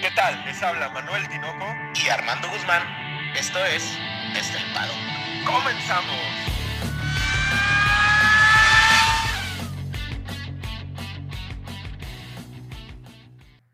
[0.00, 0.44] ¿Qué tal?
[0.44, 1.64] Les habla Manuel Tinoco
[2.04, 2.82] y Armando Guzmán.
[3.34, 3.82] Esto es
[4.36, 4.92] Estelpado.
[5.46, 6.14] ¡Comenzamos!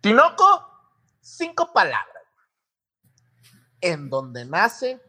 [0.01, 0.69] Tinoco,
[1.21, 2.07] cinco palabras.
[3.81, 5.01] En donde nace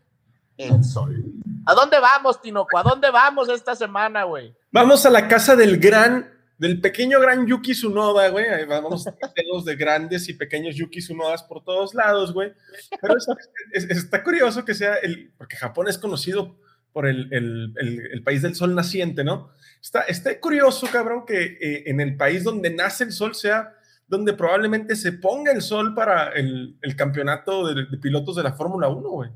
[0.58, 1.24] el sol.
[1.68, 2.76] ¿A dónde vamos, Tinoco?
[2.76, 4.56] ¿A dónde vamos esta semana, güey?
[4.72, 6.33] Vamos a la casa del gran,
[6.64, 8.46] del pequeño gran Yuki Tsunoda, güey.
[8.46, 9.04] Ahí vamos
[9.36, 12.54] dedos de grandes y pequeños Yuki Tsunodas por todos lados, güey.
[13.02, 13.28] Pero es,
[13.74, 16.56] es, está curioso que sea el, porque Japón es conocido
[16.94, 17.74] por el, el,
[18.14, 19.52] el, país del sol naciente, ¿no?
[19.82, 23.76] Está, está curioso, cabrón, que eh, en el país donde nace el sol sea
[24.08, 28.88] donde probablemente se ponga el sol para el, campeonato de, de, pilotos de la Fórmula
[28.88, 29.32] 1, güey.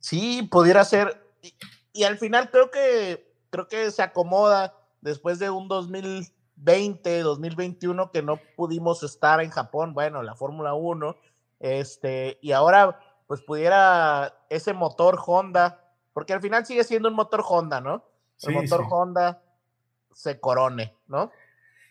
[0.00, 1.24] Sí, pudiera ser.
[1.40, 1.54] Y,
[1.92, 8.22] y, al final creo que, creo que se acomoda después de un 2020, 2021 que
[8.22, 11.16] no pudimos estar en Japón, bueno, la Fórmula 1,
[11.60, 17.42] este, y ahora pues pudiera ese motor Honda, porque al final sigue siendo un motor
[17.46, 18.04] Honda, ¿no?
[18.42, 18.86] El sí, motor sí.
[18.90, 19.42] Honda
[20.14, 21.30] se corone, ¿no?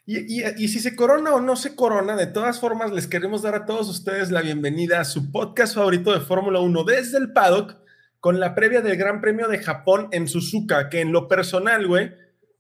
[0.06, 3.44] Y, y, y, si se corona o no se corona, de todas formas, les queremos
[3.44, 7.34] dar a todos ustedes la bienvenida a su podcast favorito de Fórmula 1 desde el
[7.34, 7.78] paddock,
[8.20, 12.12] con la previa del Gran Premio de Japón en Suzuka, que en lo personal, güey,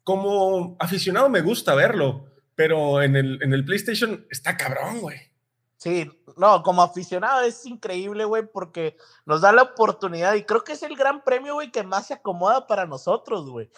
[0.03, 5.31] como aficionado me gusta verlo, pero en el, en el PlayStation está cabrón, güey.
[5.77, 10.73] Sí, no, como aficionado es increíble, güey, porque nos da la oportunidad y creo que
[10.73, 13.71] es el gran premio, güey, que más se acomoda para nosotros, güey.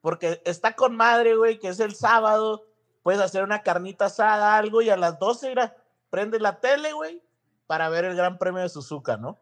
[0.00, 2.66] Porque está con madre, güey, que es el sábado,
[3.02, 5.76] puedes hacer una carnita asada, algo, y a las 12 ir a,
[6.08, 7.22] prende la tele, güey,
[7.66, 9.38] para ver el gran premio de Suzuka, ¿no?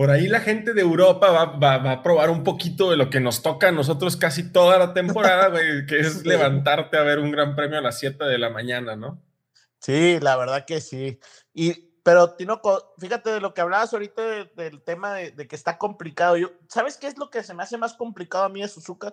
[0.00, 3.10] Por ahí la gente de Europa va, va, va, a probar un poquito de lo
[3.10, 7.18] que nos toca a nosotros casi toda la temporada, güey, que es levantarte a ver
[7.18, 9.22] un gran premio a las 7 de la mañana, ¿no?
[9.78, 11.20] Sí, la verdad que sí.
[11.52, 15.54] Y, pero, Tinoco, fíjate de lo que hablabas ahorita de, del tema de, de, que
[15.54, 16.38] está complicado.
[16.38, 19.12] Yo, ¿Sabes qué es lo que se me hace más complicado a mí de Suzuka?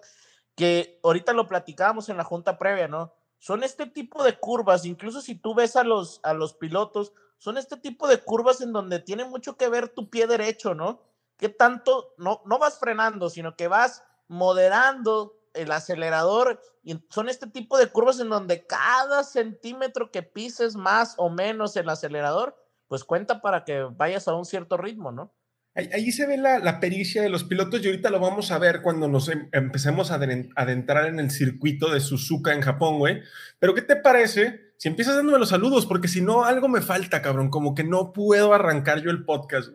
[0.56, 3.14] Que ahorita lo platicábamos en la junta previa, ¿no?
[3.40, 7.58] Son este tipo de curvas, incluso si tú ves a los, a los pilotos, son
[7.58, 11.02] este tipo de curvas en donde tiene mucho que ver tu pie derecho, ¿no?
[11.38, 17.48] Que tanto no, no vas frenando, sino que vas moderando el acelerador y son este
[17.48, 22.56] tipo de curvas en donde cada centímetro que pises más o menos el acelerador,
[22.88, 25.34] pues cuenta para que vayas a un cierto ritmo, ¿no?
[25.75, 28.58] Ahí, ahí se ve la, la, pericia de los pilotos y ahorita lo vamos a
[28.58, 33.22] ver cuando nos em, empecemos a adentrar en el circuito de Suzuka en Japón, güey.
[33.59, 35.86] Pero ¿qué te parece si empiezas dándome los saludos?
[35.86, 37.50] Porque si no, algo me falta, cabrón.
[37.50, 39.70] Como que no puedo arrancar yo el podcast.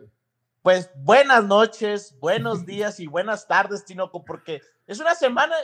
[0.61, 5.55] Pues buenas noches, buenos días y buenas tardes, Tinoco, porque es una semana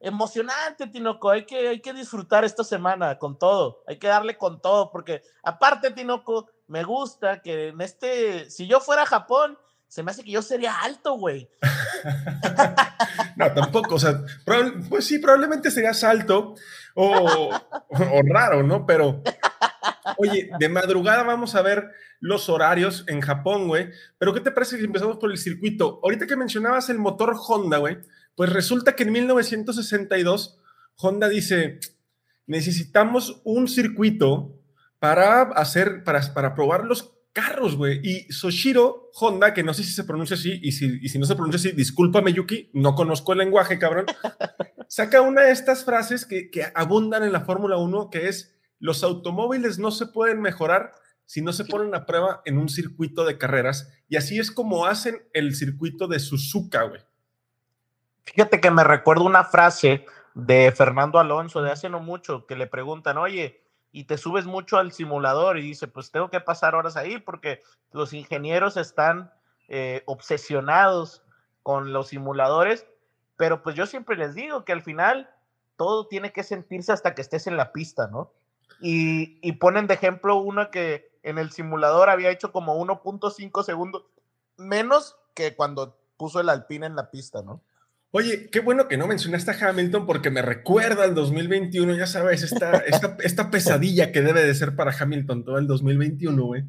[0.00, 1.30] emocionante, Tinoco.
[1.30, 3.82] Hay que, hay que disfrutar esta semana con todo.
[3.86, 8.80] Hay que darle con todo, porque aparte, Tinoco, me gusta que en este, si yo
[8.80, 9.58] fuera a Japón,
[9.94, 11.48] se me hace que yo sería alto, güey.
[13.36, 14.24] no, tampoco, o sea,
[14.88, 16.56] pues sí, probablemente serías alto
[16.96, 17.50] o,
[17.90, 18.86] o raro, ¿no?
[18.86, 19.22] Pero,
[20.16, 23.92] oye, de madrugada vamos a ver los horarios en Japón, güey.
[24.18, 26.00] Pero, ¿qué te parece si empezamos por el circuito?
[26.02, 27.98] Ahorita que mencionabas el motor Honda, güey,
[28.34, 30.60] pues resulta que en 1962
[30.96, 31.78] Honda dice,
[32.48, 34.60] necesitamos un circuito
[34.98, 38.00] para hacer, para, para probar los carros, güey.
[38.02, 41.26] Y Soshiro Honda, que no sé si se pronuncia así, y si, y si no
[41.26, 44.06] se pronuncia así, discúlpame, Yuki, no conozco el lenguaje, cabrón.
[44.88, 49.04] Saca una de estas frases que, que abundan en la Fórmula 1, que es, los
[49.04, 50.94] automóviles no se pueden mejorar
[51.26, 53.92] si no se ponen a prueba en un circuito de carreras.
[54.08, 57.00] Y así es como hacen el circuito de Suzuka, güey.
[58.24, 62.66] Fíjate que me recuerdo una frase de Fernando Alonso de hace no mucho, que le
[62.66, 63.63] preguntan, oye,
[63.94, 67.62] y te subes mucho al simulador y dice, pues tengo que pasar horas ahí porque
[67.92, 69.32] los ingenieros están
[69.68, 71.22] eh, obsesionados
[71.62, 72.88] con los simuladores,
[73.36, 75.30] pero pues yo siempre les digo que al final
[75.76, 78.32] todo tiene que sentirse hasta que estés en la pista, ¿no?
[78.80, 84.06] Y, y ponen de ejemplo una que en el simulador había hecho como 1.5 segundos
[84.56, 87.60] menos que cuando puso el alpine en la pista, ¿no?
[88.16, 92.44] Oye, qué bueno que no mencionaste a Hamilton porque me recuerda al 2021, ya sabes,
[92.44, 96.62] esta, esta, esta pesadilla que debe de ser para Hamilton todo el 2021, güey.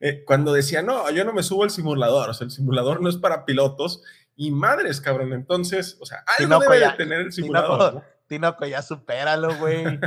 [0.00, 3.10] Eh, cuando decía, no, yo no me subo al simulador, o sea, el simulador no
[3.10, 4.00] es para pilotos
[4.36, 5.34] y madres, cabrón.
[5.34, 7.78] Entonces, o sea, algo Tinoco debe ya, de tener el simulador.
[7.78, 8.04] Tinoco, ¿no?
[8.26, 9.84] Tinoco ya supéralo, güey.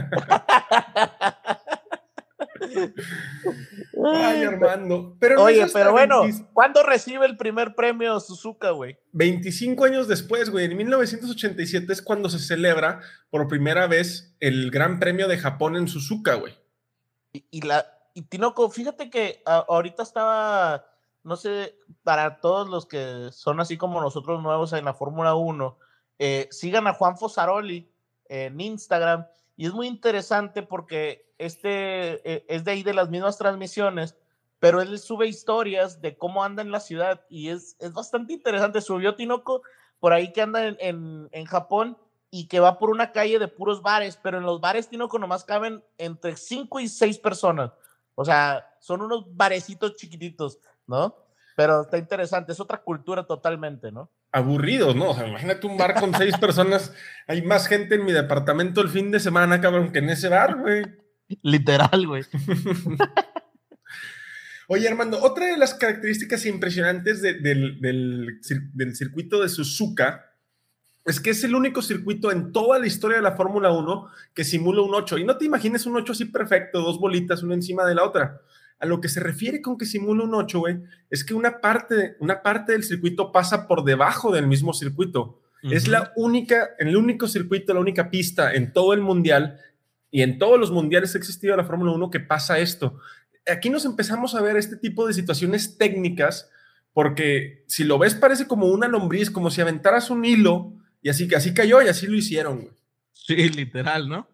[4.13, 5.15] Ay, Armando.
[5.19, 6.47] Pero Oye, pero bueno, 20...
[6.53, 8.97] ¿cuándo recibe el primer premio Suzuka, güey?
[9.13, 10.65] 25 años después, güey.
[10.65, 15.87] En 1987 es cuando se celebra por primera vez el Gran Premio de Japón en
[15.87, 16.53] Suzuka, güey.
[17.33, 20.85] Y, y, la, y Tinoco, fíjate que ahorita estaba,
[21.23, 25.77] no sé, para todos los que son así como nosotros nuevos en la Fórmula 1,
[26.19, 27.91] eh, sigan a Juan Fosaroli
[28.25, 29.25] en Instagram
[29.59, 34.15] y es muy interesante porque este eh, es de ahí de las mismas transmisiones,
[34.57, 38.79] pero él sube historias de cómo anda en la ciudad y es, es bastante interesante.
[38.79, 39.61] Subió Tinoco
[39.99, 41.97] por ahí que anda en, en, Japón
[42.31, 45.43] y que va por una calle de puros bares, pero en los bares Tinoco nomás
[45.43, 47.73] caben entre 5 y 6 personas.
[48.15, 51.17] O sea, son unos barecitos chiquititos, ¿no?
[51.57, 54.09] Pero está interesante, es otra cultura totalmente, ¿no?
[54.31, 55.09] Aburridos, ¿no?
[55.09, 56.93] O sea, imagínate un bar con seis personas,
[57.27, 60.57] hay más gente en mi departamento el fin de semana, cabrón, que en ese bar,
[60.59, 60.83] güey.
[61.41, 62.23] Literal, güey.
[64.71, 68.39] Oye, Armando, otra de las características impresionantes del,
[68.93, 70.31] circuito de Suzuka
[71.05, 74.43] es que es el único circuito en toda la historia de la Fórmula 1 que
[74.43, 75.17] simula un 8.
[75.17, 78.41] Y no te imagines un 8 así perfecto, dos bolitas, una encima de la otra.
[78.79, 80.79] A lo que se refiere con que simula un 8, güey,
[81.09, 85.41] es que una parte, una parte del circuito pasa por debajo del mismo circuito.
[85.63, 89.59] Es la única, el único circuito, la única pista en todo el mundial
[90.09, 92.99] y en todos los mundiales ha existido la Fórmula 1 que pasa esto.
[93.45, 96.49] Aquí nos empezamos a ver este tipo de situaciones técnicas
[96.93, 101.33] porque si lo ves parece como una lombriz, como si aventaras un hilo y así,
[101.33, 102.61] así cayó y así lo hicieron.
[102.61, 102.73] Güey.
[103.11, 104.29] Sí, literal, ¿no?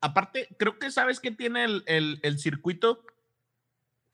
[0.00, 3.04] Aparte, creo que sabes que tiene el, el, el circuito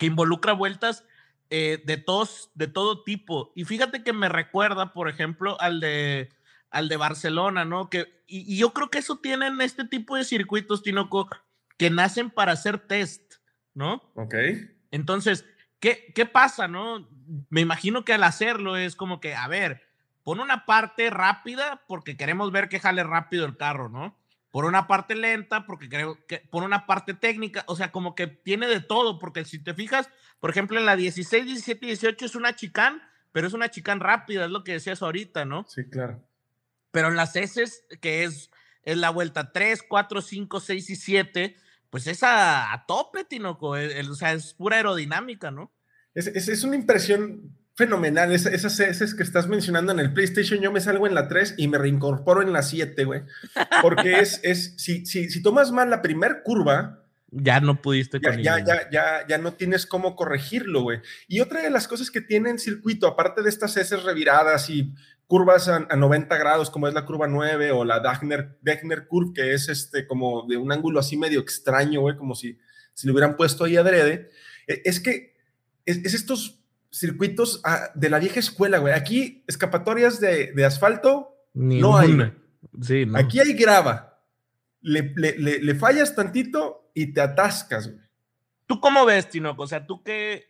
[0.00, 1.04] que involucra vueltas
[1.50, 3.52] eh, de, todos, de todo tipo.
[3.54, 6.30] Y fíjate que me recuerda, por ejemplo, al de,
[6.70, 7.90] al de Barcelona, ¿no?
[7.90, 11.28] Que, y, yo creo que eso tienen este tipo de circuitos, Tinoco,
[11.76, 13.34] que nacen para hacer test,
[13.74, 14.02] ¿no?
[14.14, 14.34] Ok.
[14.90, 15.44] Entonces,
[15.80, 17.06] ¿qué, ¿qué pasa, no?
[17.50, 19.82] Me imagino que al hacerlo es como que, a ver,
[20.24, 24.16] pon una parte rápida porque queremos ver que jale rápido el carro, ¿no?
[24.50, 28.26] Por una parte lenta, porque creo que por una parte técnica, o sea, como que
[28.26, 30.10] tiene de todo, porque si te fijas,
[30.40, 33.00] por ejemplo, en la 16, 17 y 18 es una chicán,
[33.32, 35.64] pero es una chicán rápida, es lo que decías ahorita, ¿no?
[35.68, 36.22] Sí, claro.
[36.90, 37.62] Pero en las S,
[38.00, 38.50] que es,
[38.82, 41.56] es la vuelta 3, 4, 5, 6 y 7,
[41.88, 45.72] pues es a, tope, Tinoco, o sea, es pura aerodinámica, ¿no?
[46.12, 48.30] Es, es, es una impresión fenomenal.
[48.32, 51.66] esas esas que estás mencionando en el PlayStation, yo me salgo en la 3 y
[51.66, 53.22] me reincorporo en la 7, güey.
[53.80, 56.98] Porque es, es si, si, si tomas mal la primer curva,
[57.32, 61.00] ya no pudiste ya, ya, ya, ya, ya, no tienes cómo corregirlo, güey.
[61.28, 64.92] Y otra de las cosas que tiene el circuito, aparte de estas S reviradas y
[65.26, 69.54] curvas a, 90 grados, como es la curva 9 o la Dagner, Dagner Curve, que
[69.54, 72.58] es este como de un ángulo así medio extraño, güey, como si,
[72.94, 74.28] si le hubieran puesto ahí adrede,
[74.66, 75.36] e, es que
[75.86, 76.59] es, es estos
[76.90, 78.92] circuitos ah, de la vieja escuela, güey.
[78.94, 82.32] Aquí, escapatorias de, asfalto, no hay.
[82.80, 84.18] Sí, Aquí hay grava.
[84.82, 88.00] Le, fallas tantito y te atascas, güey.
[88.66, 89.64] ¿Tú cómo ves, Tinoco?
[89.64, 90.48] O sea, tú que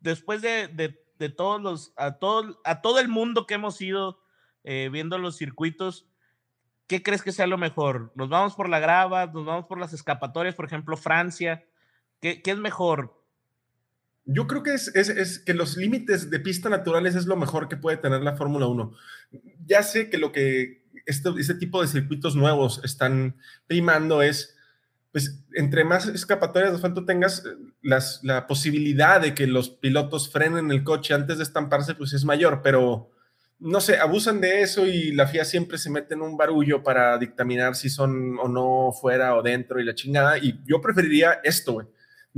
[0.00, 0.96] después de,
[1.36, 4.20] todos los, a todo, a todo el mundo que hemos ido
[4.62, 6.06] eh, viendo los circuitos,
[6.86, 8.12] ¿qué crees que sea lo mejor?
[8.14, 9.26] ¿Nos vamos por la grava?
[9.26, 10.54] ¿Nos vamos por las escapatorias?
[10.54, 11.64] Por ejemplo, Francia.
[12.20, 13.17] ¿Qué, qué es mejor?
[14.30, 17.96] Yo creo que es, que los límites de pista naturales es lo mejor que puede
[17.96, 18.92] tener la Fórmula 1.
[19.64, 23.36] Ya sé que lo que este, este tipo de circuitos nuevos están
[23.66, 24.54] primando es,
[25.12, 27.42] pues, entre más escapatorias de asfalto tengas,
[27.80, 32.26] las, la posibilidad de que los pilotos frenen el coche antes de estamparse, pues es
[32.26, 33.10] mayor, pero
[33.58, 37.16] no sé, abusan de eso y la FIA siempre se mete en un barullo para
[37.16, 40.36] dictaminar si son o no fuera o dentro y la chingada.
[40.36, 41.86] Y yo preferiría esto, güey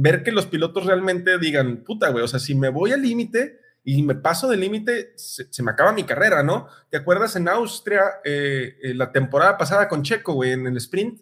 [0.00, 3.61] ver que los pilotos realmente digan, puta, güey, o sea, si me voy al límite
[3.85, 6.69] y me paso del límite, se, me acaba mi carrera, ¿no?
[6.88, 11.21] ¿Te acuerdas en Austria, eh, eh, la temporada pasada con Checo, güey, en el sprint?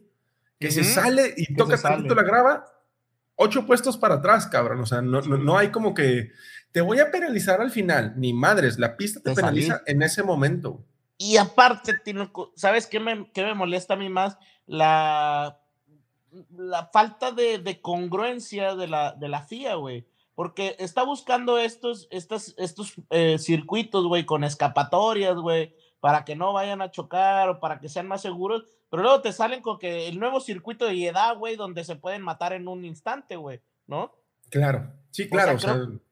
[0.61, 2.66] Que se sale y toca tantito la grava,
[3.35, 4.80] ocho puestos para atrás, cabrón.
[4.80, 6.30] O sea, no, no, hay como que
[6.73, 10.85] te voy a penalizar al final, ni madres, la pista te, penaliza en ese momento.
[11.16, 12.00] Y aparte,
[12.54, 14.37] ¿sabes qué me, qué me molesta a mí más?
[14.66, 15.61] La
[16.56, 20.06] la falta de, congruencia de la, de la FIA, güey.
[20.35, 26.52] Porque está buscando estos, estos, estos eh, circuitos, güey, con escapatorias, güey, para que no
[26.52, 28.64] vayan a chocar o para que sean más seguros.
[28.88, 32.23] Pero luego te salen con que el nuevo circuito de Jeddah, güey, donde se pueden
[32.23, 34.12] matar en un instante, güey, ¿no?
[34.49, 35.52] Claro, sí, claro.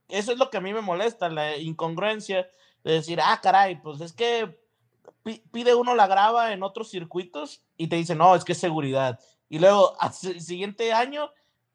[0.09, 2.51] eso es lo que a mí me molesta, la incongruencia
[2.85, 4.59] de decir, ah, caray, pues es que
[5.53, 9.19] pide uno la grava en otros circuitos y te dice, no, es que es seguridad.
[9.49, 11.31] Y luego, al siguiente año,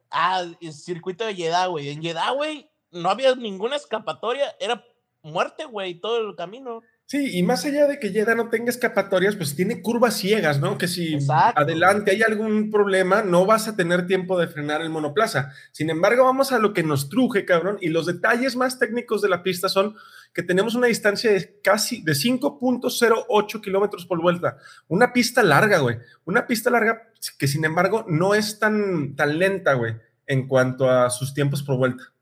[0.10, 1.90] ah, el circuito de Jeddah, güey.
[1.90, 4.84] En Jeddah, güey, no había ninguna escapatoria, era
[5.24, 6.82] muerte, güey, todo el camino.
[7.06, 10.78] Sí, y más allá de que Jeddah no tenga escapatorias, pues tiene curvas ciegas, ¿no?
[10.78, 11.60] Que si Exacto.
[11.60, 15.52] adelante hay algún problema, no vas a tener tiempo de frenar el monoplaza.
[15.74, 19.28] Sin embargo, vamos a lo que nos truje, cabrón, y los detalles más técnicos de
[19.28, 19.96] la pista son
[20.34, 24.58] que tenemos una distancia de casi de 5.08 kilómetros por vuelta.
[24.88, 25.98] Una pista larga, güey.
[26.26, 29.96] Una pista larga que, sin embargo, no es tan, tan lenta, güey,
[30.28, 32.14] en cuanto a sus tiempos por vuelta.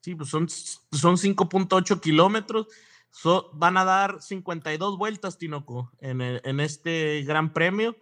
[0.00, 2.68] Sí, pues son, son 5.8 kilómetros.
[3.10, 7.96] So, van a dar 52 vueltas, Tinoco, en, el, en, este gran premio.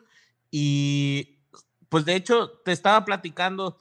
[0.51, 1.39] Y
[1.89, 3.79] pues de hecho te estaba platicando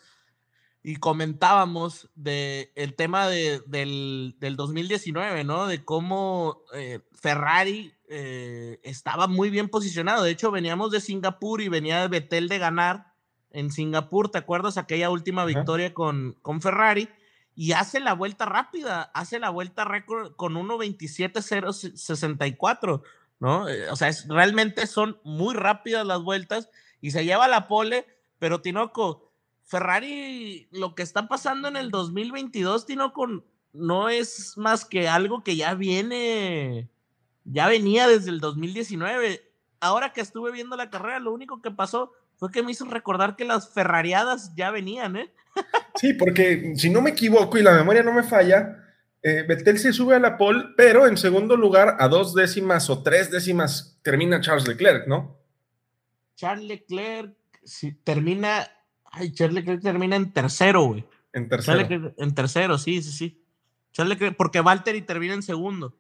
[0.88, 5.68] y comentábamos de el tema de, del, del, 2019, ¿no?
[5.68, 10.24] De cómo eh, Ferrari eh, estaba muy bien posicionado.
[10.24, 13.12] De hecho, veníamos de Singapur y venía de Betel de ganar
[13.52, 14.32] en Singapur.
[14.32, 15.56] ¿Te acuerdas aquella última uh -huh.
[15.56, 17.10] victoria con, con Ferrari?
[17.54, 23.02] y hace la vuelta rápida, hace la vuelta récord con 1.27.064,
[23.40, 23.68] ¿no?
[23.68, 26.70] Eh, O sea, es, realmente son muy rápidas las vueltas
[27.02, 28.06] y se lleva la pole,
[28.38, 29.27] pero Tinoco,
[29.68, 33.28] Ferrari, lo que está pasando en el 2022, Tinoco,
[33.74, 36.90] no es más que algo que ya viene,
[37.44, 39.42] ya venía desde el 2019.
[39.80, 43.36] Ahora que estuve viendo la carrera, lo único que pasó fue que me hizo recordar
[43.36, 45.32] que las ferrariadas ya venían, ¿eh?
[45.96, 48.86] Sí, porque si no me equivoco y la memoria no me falla,
[49.24, 53.02] eh, Vettel se sube a la pole, pero en segundo lugar, a dos décimas o
[53.02, 55.40] tres décimas, termina Charles Leclerc, ¿no?
[56.36, 58.68] Charles Leclerc sí, termina,
[59.12, 61.06] ay, Charles Leclerc termina en tercero, güey.
[61.34, 61.78] En tercero.
[61.78, 63.44] Leclerc, en tercero, sí, sí, sí.
[63.92, 65.98] Charles Leclerc, porque Valtteri termina en segundo.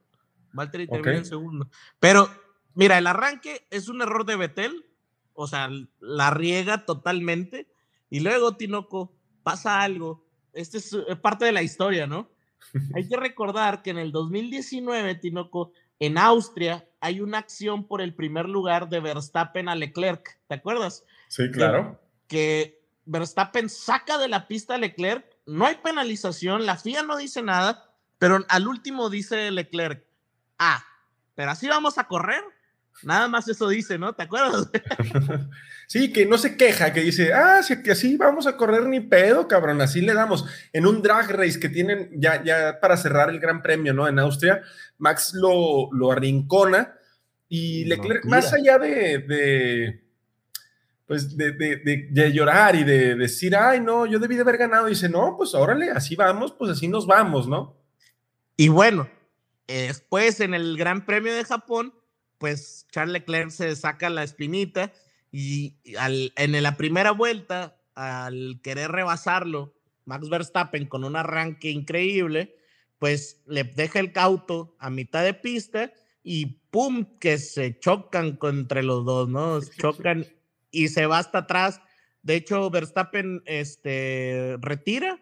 [0.53, 1.17] Valtteri termina okay.
[1.19, 1.69] en segundo.
[1.99, 2.29] Pero,
[2.73, 4.85] mira, el arranque es un error de Vettel,
[5.33, 7.67] o sea, la riega totalmente.
[8.09, 10.25] Y luego, Tinoco, pasa algo.
[10.53, 12.31] Este es parte de la historia, ¿no?
[12.95, 18.13] Hay que recordar que en el 2019, Tinoco, en Austria, hay una acción por el
[18.13, 20.39] primer lugar de Verstappen a Leclerc.
[20.47, 21.05] ¿Te acuerdas?
[21.27, 21.99] Sí, claro.
[22.27, 22.76] Que, que
[23.07, 27.91] Verstappen saca de la pista a Leclerc, no hay penalización, la FIA no dice nada,
[28.19, 30.03] pero al último dice Leclerc,
[30.59, 30.83] ah,
[31.35, 32.43] pero así vamos a correr.
[33.03, 34.13] Nada más eso dice, ¿no?
[34.15, 34.71] ¿Te acuerdas?
[35.87, 39.47] sí, que no se queja, que dice, ah, que así vamos a correr ni pedo,
[39.47, 40.45] cabrón, así le damos.
[40.73, 44.07] En un drag race que tienen ya, ya para cerrar el Gran Premio, ¿no?
[44.07, 44.63] En Austria,
[44.97, 46.95] Max lo, lo arrincona
[47.47, 50.06] y Leclerc, no, más allá de, de
[51.07, 54.57] pues de, de, de, de, llorar y de decir, ay, no, yo debí de haber
[54.57, 57.77] ganado, dice, no, pues órale, así vamos, pues así nos vamos, ¿no?
[58.57, 59.09] Y bueno,
[59.67, 61.93] después en el Gran Premio de Japón,
[62.37, 64.91] pues Charles Leclerc se saca la espinita
[65.31, 69.73] y al, en la primera vuelta, al querer rebasarlo,
[70.03, 72.55] Max Verstappen con un arranque increíble,
[72.99, 77.05] pues le deja el cauto a mitad de pista y ¡pum!
[77.19, 79.59] que se chocan entre los dos, ¿no?
[79.79, 80.25] Chocan
[80.77, 81.81] y se va hasta atrás.
[82.21, 85.19] De hecho, Verstappen este, retira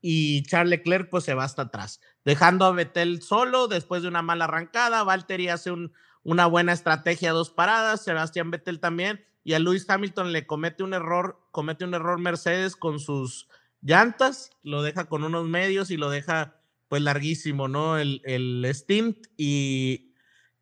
[0.00, 4.22] y Charles Leclerc pues se va hasta atrás, dejando a Vettel solo después de una
[4.22, 5.02] mala arrancada.
[5.02, 5.92] Valtteri hace un,
[6.22, 10.94] una buena estrategia, dos paradas, Sebastián Vettel también, y a Lewis Hamilton le comete un
[10.94, 13.48] error, comete un error Mercedes con sus
[13.82, 16.56] llantas, lo deja con unos medios y lo deja
[16.88, 17.98] pues larguísimo, ¿no?
[17.98, 20.13] El, el stint y,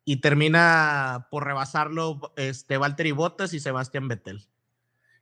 [0.05, 4.45] y termina por rebasarlo este, Valtteri Bottas y Sebastián Vettel.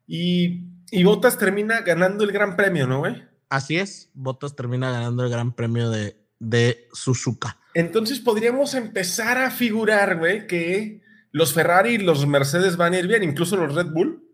[0.08, 3.24] Y, y Bottas termina ganando el Gran Premio, ¿no, güey?
[3.50, 7.58] Así es, Bottas termina ganando el Gran Premio de, de Suzuka.
[7.74, 13.08] Entonces podríamos empezar a figurar, güey, que los Ferrari y los Mercedes van a ir
[13.08, 14.28] bien, incluso los Red Bull.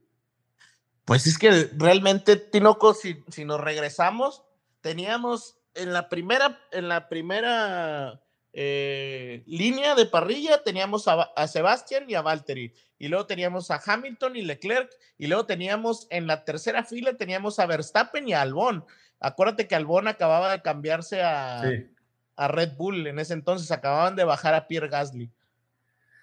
[1.05, 4.43] Pues es que realmente, Tinoco, si, si nos regresamos,
[4.81, 8.21] teníamos en la primera, en la primera
[8.53, 12.73] eh, línea de parrilla, teníamos a, a Sebastián y a Valtteri.
[12.99, 14.89] Y luego teníamos a Hamilton y Leclerc.
[15.17, 18.85] Y luego teníamos en la tercera fila, teníamos a Verstappen y a Albón.
[19.19, 21.87] Acuérdate que Albón acababa de cambiarse a, sí.
[22.35, 25.31] a Red Bull en ese entonces, acababan de bajar a Pierre Gasly.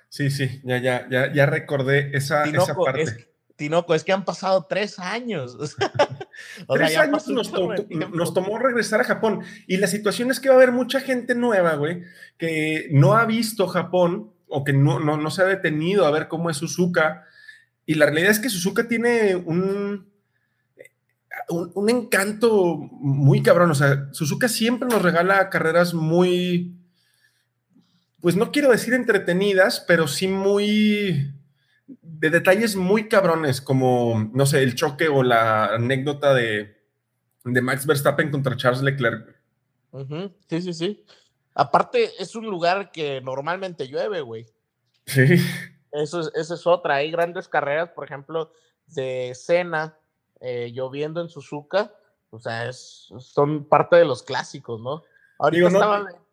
[0.09, 3.03] Sí, sí, ya, ya, ya, ya recordé esa, Tinoco, esa parte.
[3.03, 5.57] Es, Tinoco, es que han pasado tres años.
[6.67, 7.69] o tres años nos, to
[8.13, 9.41] nos, tomó regresar a Japón.
[9.67, 12.03] Y la situación es que va a haber mucha gente nueva, güey,
[12.37, 16.29] que no ha visto Japón o que no, no, no se ha detenido a ver
[16.29, 17.25] cómo es Suzuka.
[17.87, 20.09] Y la realidad es que Suzuka tiene un,
[21.49, 23.71] un, un, encanto muy cabrón.
[23.71, 26.75] O sea, Suzuka siempre nos regala carreras muy,
[28.21, 31.34] pues no quiero decir entretenidas, pero sí muy
[32.25, 36.75] de detalles muy cabrones, como, no sé, el choque o la anécdota de,
[37.45, 39.37] de Max Verstappen contra Charles Leclerc.
[39.91, 40.33] Uh -huh.
[40.49, 41.05] Sí, sí, sí.
[41.55, 44.47] Aparte, es un lugar que normalmente llueve, güey.
[45.07, 45.37] Sí.
[45.93, 46.95] Eso es, esa es otra.
[46.97, 48.51] Hay grandes carreras, por ejemplo,
[48.87, 49.99] de Cena
[50.41, 51.93] eh, lloviendo en Suzuka.
[52.31, 55.03] O sea, es, son parte de los clásicos, ¿no?
[55.39, 56.24] Ahorita Digo, no- estaba-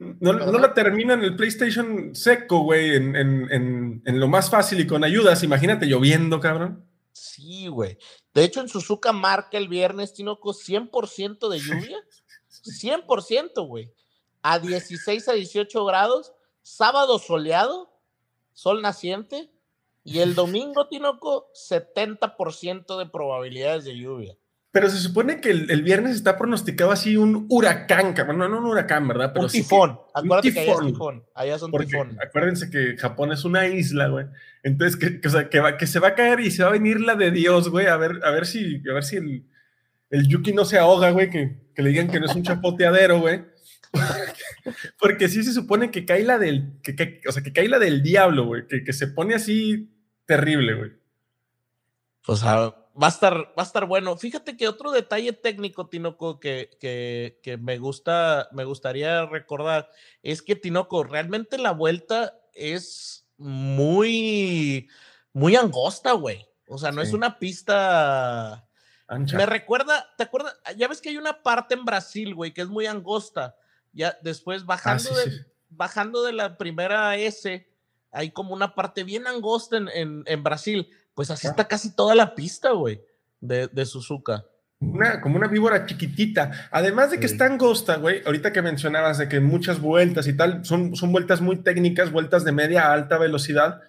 [0.00, 4.48] No, no la termina en el PlayStation seco, güey, en, en- en- en lo más
[4.50, 5.42] fácil y con ayudas.
[5.42, 6.86] Imagínate lloviendo, cabrón.
[7.12, 7.98] Sí, güey.
[8.32, 11.98] De hecho, en Suzuka marca el viernes, Tinoco, 100% de lluvia.
[12.48, 13.92] 100%, güey.
[14.42, 16.32] A 16 a 18 grados.
[16.62, 17.92] Sábado soleado,
[18.52, 19.50] sol naciente.
[20.02, 24.36] Y el domingo, Tinoco, 70% de probabilidades de lluvia.
[24.72, 28.38] Pero se supone que el, el viernes está pronosticado así un huracán, cabrón.
[28.38, 29.32] No, no un huracán, ¿verdad?
[29.32, 29.98] Pero un sí que- tifón.
[30.14, 30.92] Acuérdate que allá es tifón.
[30.92, 31.24] tifón.
[31.34, 32.16] Allá son Porque tifón.
[32.24, 34.26] acuérdense que Japón es una isla, güey.
[34.62, 36.68] Entonces, que, que, o sea, que, va- que se va a caer y se va
[36.68, 37.86] a venir la de Dios, güey.
[37.86, 39.44] A ver, a ver si, a ver si el,
[40.10, 41.30] el Yuki no se ahoga, güey.
[41.30, 43.44] Que, que le digan que no es un chapoteadero, güey.
[45.00, 47.80] Porque sí se supone que cae la del, que, que- o sea, que cae la
[47.80, 48.68] del diablo, güey.
[48.68, 49.90] Que, que se pone así
[50.26, 50.90] terrible, güey.
[52.26, 54.16] O sea, va a estar, va a estar bueno.
[54.16, 59.90] Fíjate que otro detalle técnico, Tinoco, que, que, que me gusta, me gustaría recordar,
[60.22, 64.88] es que Tinoco, realmente la vuelta es muy,
[65.32, 66.46] muy angosta, güey.
[66.68, 68.66] O sea, no es una pista.
[69.08, 69.36] Ancha.
[69.36, 70.54] Me recuerda, ¿te acuerdas?
[70.76, 73.56] Ya ves que hay una parte en Brasil, güey, que es muy angosta.
[73.92, 75.40] Ya después Ah, bajando, sí, de, sí.
[75.68, 77.68] bajando de la primera S,
[78.12, 80.88] hay como una parte bien angosta en, en, en Brasil.
[81.14, 83.00] Pues así está casi toda la pista, güey,
[83.40, 84.44] de, de Suzuka.
[84.80, 86.50] Una, como una víbora chiquitita.
[86.70, 87.34] Además de que Sí.
[87.34, 91.40] está angosta, güey, ahorita que mencionabas de que muchas vueltas y tal, son, son vueltas
[91.42, 93.82] muy técnicas, vueltas de media a alta velocidad,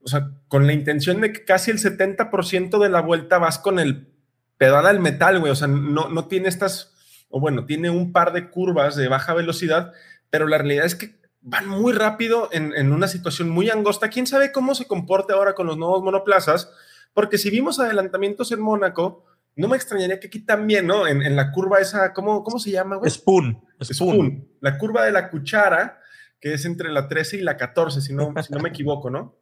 [0.00, 3.78] o sea, con la intención de que casi el 70% de la vuelta vas con
[3.78, 4.08] el
[4.56, 6.94] pedal al metal, güey, o sea, no, no tiene estas,
[7.28, 9.92] o bueno, tiene un par de curvas de baja velocidad,
[10.30, 11.14] pero la realidad es que
[11.48, 14.10] van muy rápido en, en una situación muy angosta.
[14.10, 16.70] ¿Quién sabe cómo se comporte ahora con los nuevos monoplazas?
[17.14, 19.24] Porque si vimos adelantamientos en Mónaco,
[19.56, 21.06] no me extrañaría que aquí también, ¿no?
[21.06, 23.10] En, en la curva esa, ¿cómo, cómo se llama, güey?
[23.10, 23.64] Spoon.
[23.82, 24.12] Spoon.
[24.14, 24.48] Spoon.
[24.60, 26.00] La curva de la cuchara,
[26.38, 29.34] que es entre la 13 y la 14, si no, si no me equivoco, ¿no?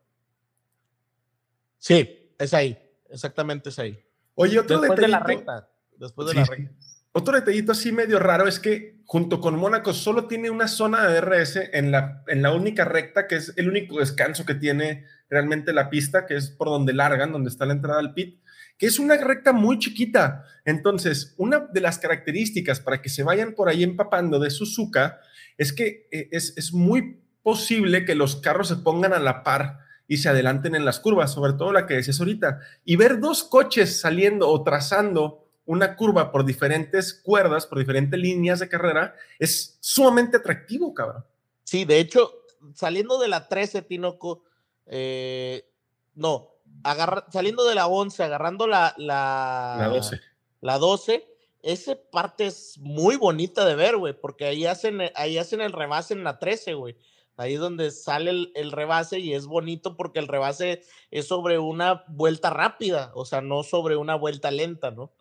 [1.78, 2.78] Sí, es ahí.
[3.10, 4.02] Exactamente es ahí.
[4.36, 5.68] Oye, otro Después de la recta.
[5.96, 6.74] Después de Sí, la recta.
[7.18, 11.18] Otro detallito así medio raro es que junto con Mónaco solo tiene una zona de
[11.18, 15.72] DRS en la, en la única recta, que es el único descanso que tiene realmente
[15.72, 18.38] la pista, que es por donde largan, donde está la entrada al pit,
[18.76, 20.44] que es una recta muy chiquita.
[20.66, 25.18] Entonces, una de las características para que se vayan por ahí empapando de Suzuka
[25.56, 29.78] es que eh, es, es muy posible que los carros se pongan a la par
[30.06, 32.60] y se adelanten en las curvas, sobre todo la que decías ahorita.
[32.84, 38.60] Y ver dos coches saliendo o trazando una curva por diferentes cuerdas, por diferentes líneas
[38.60, 41.24] de carrera, es sumamente atractivo, cabrón.
[41.64, 42.32] Sí, de hecho,
[42.74, 44.44] saliendo de la 13, Tinoco,
[44.86, 45.68] eh,
[46.14, 46.50] no,
[46.84, 50.20] agarra- saliendo de la 11, agarrando la, la, La 12.
[50.60, 51.26] la 12,
[51.62, 56.14] esa parte es muy bonita de ver, güey, porque ahí hacen, ahí hacen el rebase
[56.14, 56.96] en la 13, güey.
[57.38, 61.58] Ahí es donde sale el, el rebase y es bonito porque el rebase es sobre
[61.58, 65.12] una vuelta rápida, o sea, no sobre una vuelta lenta, ¿no?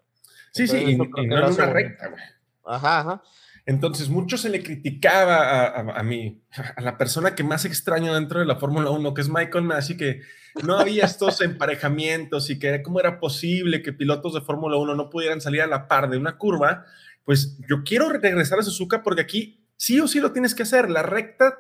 [0.55, 1.05] Sí, sí, y, no
[1.45, 2.23] hace una recta, güey.
[2.63, 3.23] Ajá, ajá.
[3.65, 6.41] Entonces, mucho se le criticaba a, a, a mí,
[6.75, 9.97] a la persona que más extraño dentro de la Fórmula 1, que es Michael Massey,
[9.97, 10.21] que
[10.63, 15.09] no había estos emparejamientos y que cómo era posible que pilotos de Fórmula 1 no
[15.09, 16.85] pudieran salir a la par de una curva.
[17.25, 20.89] Pues yo quiero regresar a Suzuka porque aquí sí o sí lo tienes que hacer.
[20.89, 21.57] La recta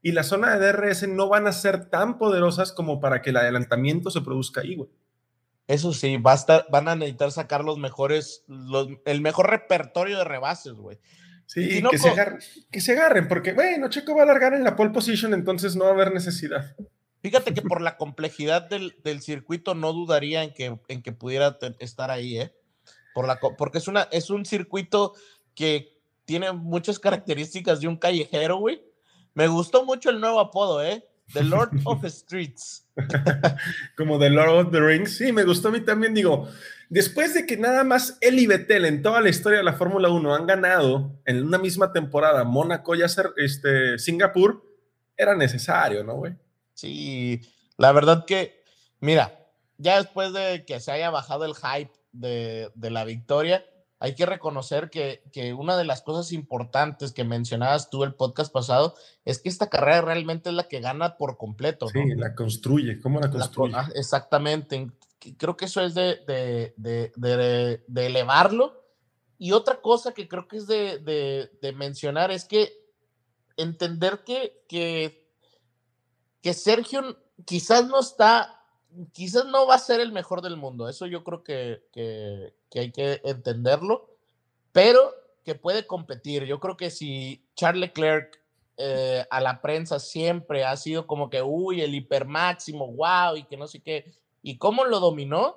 [0.00, 3.36] y la zona de DRS no van a ser tan poderosas como para que el
[3.36, 4.88] adelantamiento se produzca ahí, güey.
[5.68, 10.16] Eso sí, va a estar, van a necesitar sacar los mejores, los, el mejor repertorio
[10.18, 10.98] de rebases, güey.
[11.44, 12.38] Sí, que se, agarren,
[12.70, 15.84] que se agarren, porque, bueno, Checo va a largar en la pole position, entonces no
[15.84, 16.74] va a haber necesidad.
[17.20, 21.58] Fíjate que por la complejidad del, del circuito no dudaría en que, en que pudiera
[21.80, 22.54] estar ahí, ¿eh?
[23.14, 25.14] Por la, porque es, una, es un circuito
[25.54, 28.82] que tiene muchas características de un callejero, güey.
[29.34, 31.07] Me gustó mucho el nuevo apodo, ¿eh?
[31.32, 32.86] The Lord of Streets.
[33.96, 35.16] como The Lord of the Rings.
[35.16, 36.14] Sí, me gustó a mí también.
[36.14, 36.48] Digo,
[36.88, 40.08] después de que nada más él y Vettel en toda la historia de la Fórmula
[40.08, 44.64] 1 han ganado en una misma temporada Mónaco y hacer este, Singapur,
[45.16, 46.34] era necesario, ¿no, güey?
[46.74, 47.40] Sí,
[47.76, 48.62] la verdad que,
[49.00, 53.64] mira, ya después de que se haya bajado el hype de, de la victoria,
[54.00, 58.52] hay que reconocer que, que una de las cosas importantes que mencionabas tú el podcast
[58.52, 61.90] pasado es que esta carrera realmente es la que gana por completo, ¿no?
[62.02, 63.00] Sí, la construye.
[63.00, 63.74] ¿Cómo la La co- construye?
[63.76, 64.90] ah, exactamente.
[65.36, 68.84] Creo que eso es de, de, de, de- de elevarlo.
[69.36, 72.72] Y otra cosa que creo que es de, de- de mencionar es que
[73.56, 75.28] entender que, que,
[76.40, 78.57] que Sergio quizás no está,
[79.12, 80.88] quizás no va a ser el mejor del mundo.
[80.88, 84.10] Eso yo creo que, que, hay que entenderlo,
[84.72, 86.44] pero que puede competir.
[86.44, 88.40] Yo creo que si Charles Leclerc
[88.76, 93.44] eh, a la prensa siempre ha sido como que, uy, el hiper máximo, wow, y
[93.44, 95.56] que no sé qué, y cómo lo dominó,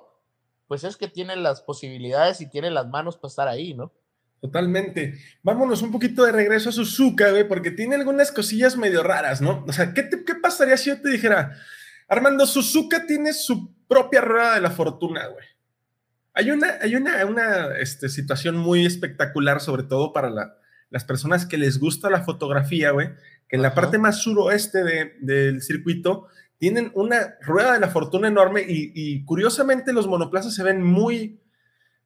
[0.68, 3.92] pues es que tiene las posibilidades y tiene las manos para estar ahí, ¿no?
[4.40, 5.14] Totalmente.
[5.44, 9.64] Vámonos un poquito de regreso a Suzuka, güey, porque tiene algunas cosillas medio raras, ¿no?
[9.68, 11.56] O sea, ¿qué, ¿qué pasaría si yo te dijera,
[12.08, 15.44] Armando, Suzuka tiene su propia rueda de la fortuna, güey?
[16.34, 20.30] Hay una, hay una, una este, situación muy espectacular, sobre todo para
[20.90, 23.10] las personas que les gusta la fotografía, güey,
[23.48, 28.28] que en la parte más suroeste de, del circuito tienen una rueda de la fortuna
[28.28, 31.40] enorme y, y curiosamente los monoplazas se ven muy,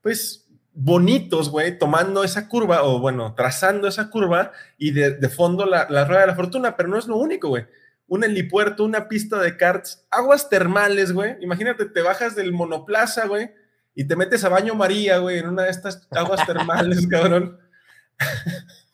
[0.02, 0.46] pues,
[0.78, 6.20] bonitos, güey, tomando esa curva, o bueno, trazando esa curva y de, fondo la, rueda
[6.20, 7.66] de la fortuna, pero no es lo único, güey.
[8.08, 11.36] Un helipuerto, una pista de karts, aguas termales, güey.
[11.40, 13.50] Imagínate, te bajas del monoplaza, güey,
[13.94, 17.58] y te metes a baño María, güey, en una de estas aguas termales, cabrón.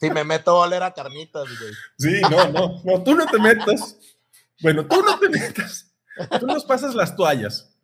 [0.00, 1.72] Si me meto a oler a carnitas, güey.
[1.98, 3.98] Sí, no, no, no, tú no te metas.
[4.62, 5.92] Bueno, tú no te metas.
[6.38, 7.76] Tú nos pasas las toallas.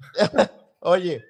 [0.81, 1.25] Oye,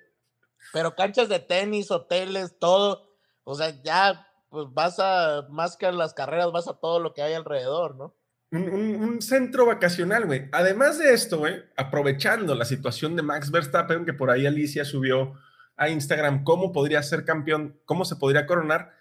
[0.72, 3.16] pero canchas de tenis, hoteles, todo.
[3.44, 7.12] O sea, ya pues vas a, más que a las carreras, vas a todo lo
[7.12, 8.14] que hay alrededor, ¿no?
[8.50, 10.48] Un, centro vacacional, güey.
[10.52, 15.34] Además de esto, güey, aprovechando la situación de Max Verstappen, que por ahí Alicia subió
[15.76, 18.92] a Instagram cómo podría ser campeón, cómo se podría coronar.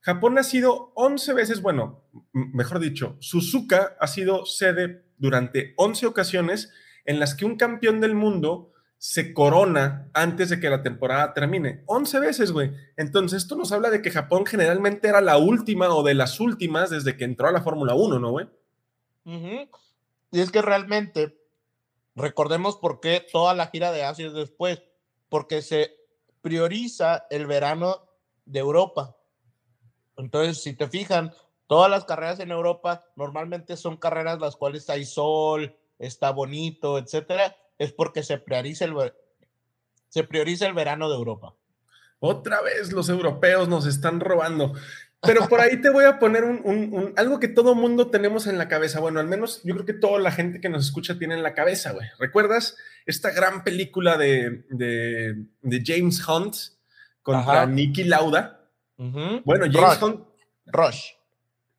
[0.00, 6.72] Japón ha sido 11 veces, bueno, mejor dicho, Suzuka ha sido sede durante 11 ocasiones
[7.04, 11.82] en las que un campeón del mundo se corona antes de que la temporada termine.
[11.86, 12.72] 11 veces, güey.
[12.96, 16.88] Entonces, esto nos habla de que Japón generalmente era la última o de las últimas
[16.88, 18.48] desde que entró a la Fórmula 1, ¿no, güey?
[19.24, 21.38] Y es que realmente,
[22.14, 24.82] recordemos por qué toda la gira de Asia es después,
[25.28, 25.96] porque se
[26.42, 28.08] prioriza el verano
[28.44, 29.16] de Europa.
[30.16, 31.32] Entonces, si te fijan,
[31.66, 37.56] todas las carreras en Europa normalmente son carreras las cuales hay sol, está bonito, etcétera
[37.78, 39.12] es porque se prioriza el,
[40.08, 41.54] se prioriza el verano de Europa.
[42.20, 44.72] Otra vez los europeos nos están robando.
[45.26, 48.68] Pero por ahí te voy a poner un, algo que todo mundo tenemos en la
[48.68, 49.00] cabeza.
[49.00, 51.54] Bueno, al menos yo creo que toda la gente que nos escucha tiene en la
[51.54, 52.08] cabeza, güey.
[52.18, 54.64] ¿Recuerdas esta gran película de,
[55.62, 56.54] James Hunt
[57.22, 58.70] contra Nicky Lauda?
[58.96, 60.20] Bueno, James Hunt.
[60.66, 61.10] Rush.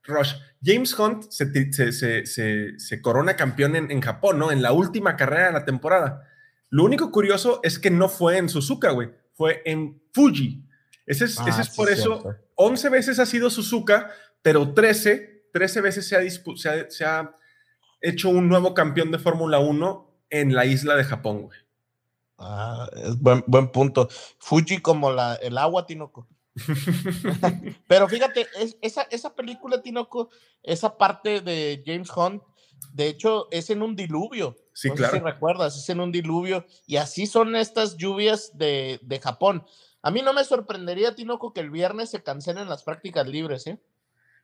[0.04, 0.34] Rush.
[0.64, 4.52] James Hunt se, corona campeón en, Japón, ¿no?
[4.52, 6.28] En la última carrera de la temporada.
[6.70, 9.12] Lo único curioso es que no fue en Suzuka, güey.
[9.34, 10.65] Fue en Fuji.
[11.06, 12.36] Ese es, ah, por eso.
[12.56, 17.36] 11 veces ha sido Suzuka, pero 13, 13 veces se ha, se ha,
[18.02, 21.60] hecho un nuevo campeón de Fórmula 1 en la isla de Japón, güey.
[22.38, 24.10] Ah, es buen, buen punto.
[24.40, 26.28] Fuji como la, el agua, Tinoco.
[27.88, 28.48] Pero fíjate,
[28.82, 30.30] esa, esa película, Tinoco,
[30.64, 32.44] esa parte de James Hunt,
[32.94, 34.58] de hecho, es en un diluvio.
[34.74, 35.14] Sí, claro.
[35.14, 36.66] si recuerdas, es en un diluvio.
[36.86, 39.66] Y así son estas lluvias de, de Japón.
[40.06, 43.80] A mí no me sorprendería, Tinoco, que el viernes se cancelen las prácticas libres, ¿eh?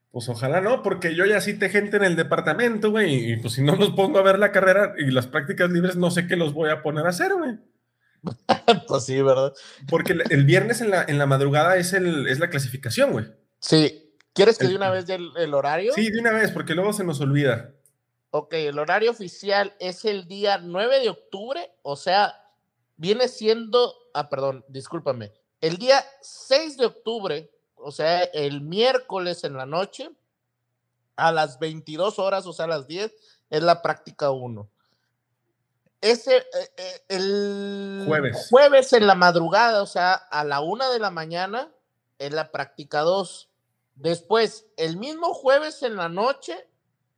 [0.10, 3.62] Pues ojalá no, porque yo ya cité gente en el departamento, güey, y pues si
[3.62, 6.56] no los pongo a ver la carrera y las prácticas libres, no sé qué los
[6.56, 7.60] voy a poner a hacer, güey.
[8.88, 9.54] pues sí, ¿verdad?
[9.88, 13.28] Porque el viernes en la, en la madrugada es, el, es la clasificación, güey.
[13.60, 14.15] Sí.
[14.34, 15.93] ¿Quieres que de una vez el, el horario?
[15.93, 17.71] Sí, de una vez, porque luego se nos olvida.
[18.32, 22.34] Ok, el horario oficial es el día 9 de octubre, o sea,
[22.97, 29.54] viene siendo, ah, perdón, discúlpame, el día 6 de octubre, o sea, el miércoles en
[29.54, 30.10] la noche,
[31.15, 33.13] a las 22 horas, o sea, a las 10,
[33.50, 34.69] es la práctica 1
[36.02, 38.47] ese eh, eh, el jueves.
[38.50, 41.71] jueves en la madrugada, o sea, a la una de la mañana,
[42.17, 43.50] es la práctica 2.
[43.95, 46.67] Después, el mismo jueves en la noche,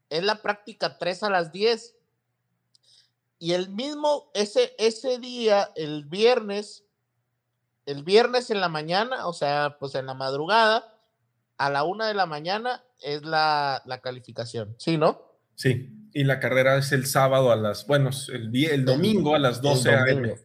[0.10, 1.96] es la práctica 3 a las 10.
[3.40, 6.84] Y el mismo, ese, ese día, el viernes,
[7.86, 10.98] el viernes en la mañana, o sea, pues en la madrugada,
[11.58, 14.76] a la una de la mañana es la, la calificación.
[14.78, 15.22] ¿Sí, no?
[15.56, 19.62] Sí y la carrera es el sábado a las, bueno, el, el domingo a las
[19.62, 20.36] 12 a.m.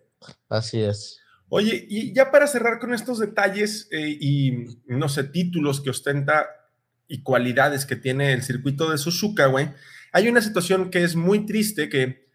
[0.48, 1.20] Así es.
[1.50, 6.46] Oye, y ya para cerrar con estos detalles eh, y, no sé, títulos que ostenta
[7.06, 9.70] y cualidades que tiene el circuito de Suzuka, güey,
[10.12, 12.27] hay una situación que es muy triste que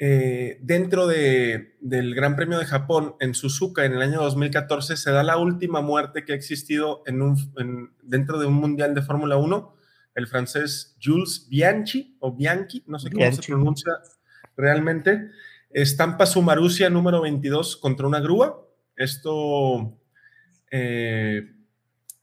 [0.00, 5.10] eh, dentro de, del Gran Premio de Japón en Suzuka en el año 2014 se
[5.10, 9.36] da la última muerte que ha existido en un, dentro de un mundial de Fórmula
[9.36, 9.74] 1
[10.14, 13.92] el francés Jules Bianchi, o Bianchi, no sé cómo se pronuncia
[14.56, 15.30] realmente.
[15.70, 18.66] Estampa su Marusia número 22 contra una grúa.
[18.96, 19.96] Esto
[20.72, 21.54] eh,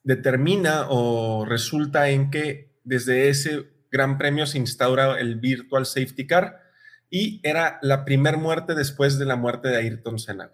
[0.04, 6.65] determina o resulta en que desde ese gran premio se instaura el Virtual Safety Car
[7.16, 10.52] y era la primera muerte después de la muerte de Ayrton Senna.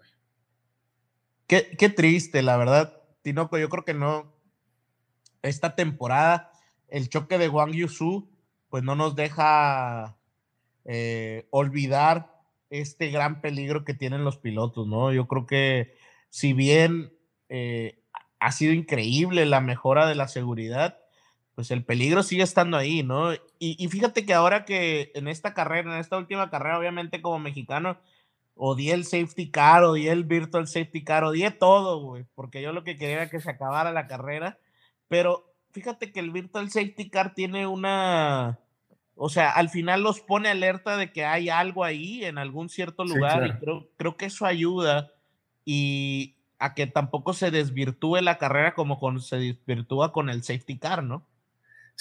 [1.48, 3.58] Qué, qué triste, la verdad, Tinoco.
[3.58, 4.32] Yo creo que no.
[5.42, 6.52] Esta temporada,
[6.86, 8.30] el choque de Wang Yusu,
[8.68, 10.16] pues no nos deja
[10.84, 12.32] eh, olvidar
[12.70, 15.12] este gran peligro que tienen los pilotos, ¿no?
[15.12, 15.96] Yo creo que
[16.30, 17.12] si bien
[17.48, 18.04] eh,
[18.38, 21.01] ha sido increíble la mejora de la seguridad,
[21.54, 23.32] pues el peligro sigue estando ahí, ¿no?
[23.58, 27.98] Y, fíjate que ahora que en esta carrera, en esta última carrera, obviamente como mexicano,
[28.54, 32.84] odié el safety car, odié el virtual safety car, odié todo, güey, porque yo lo
[32.84, 34.58] que quería era que se acabara la carrera,
[35.08, 38.58] pero fíjate que el virtual safety car tiene una,
[39.14, 43.04] o sea, al final los pone alerta de que hay algo ahí en algún cierto
[43.04, 45.12] lugar y creo, creo que eso ayuda
[45.64, 50.78] y a que tampoco se desvirtúe la carrera como con, se desvirtúa con el safety
[50.78, 51.26] car, ¿no?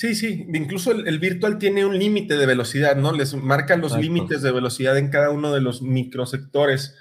[0.02, 3.12] Sí, sí, incluso el, virtual tiene un límite de velocidad, ¿no?
[3.12, 6.98] Les marca los límites de velocidad en cada uno de los microsectores.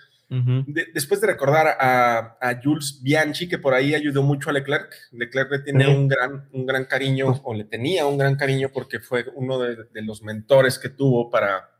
[0.92, 5.58] después de recordar a, Jules Bianchi, que por ahí ayudó mucho a Leclerc, Leclerc le
[5.60, 9.58] tiene un, gran, un gran cariño, o le tenía un gran cariño porque fue uno
[9.58, 11.70] de, los mentores que tuvo para,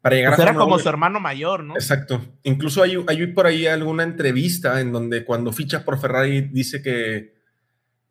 [0.00, 0.50] para llegar pues a...
[0.50, 1.74] Era como su hermano mayor, ¿no?
[1.74, 2.22] Exacto.
[2.44, 7.37] Incluso hay, hay por ahí alguna entrevista en donde cuando ficha por Ferrari dice que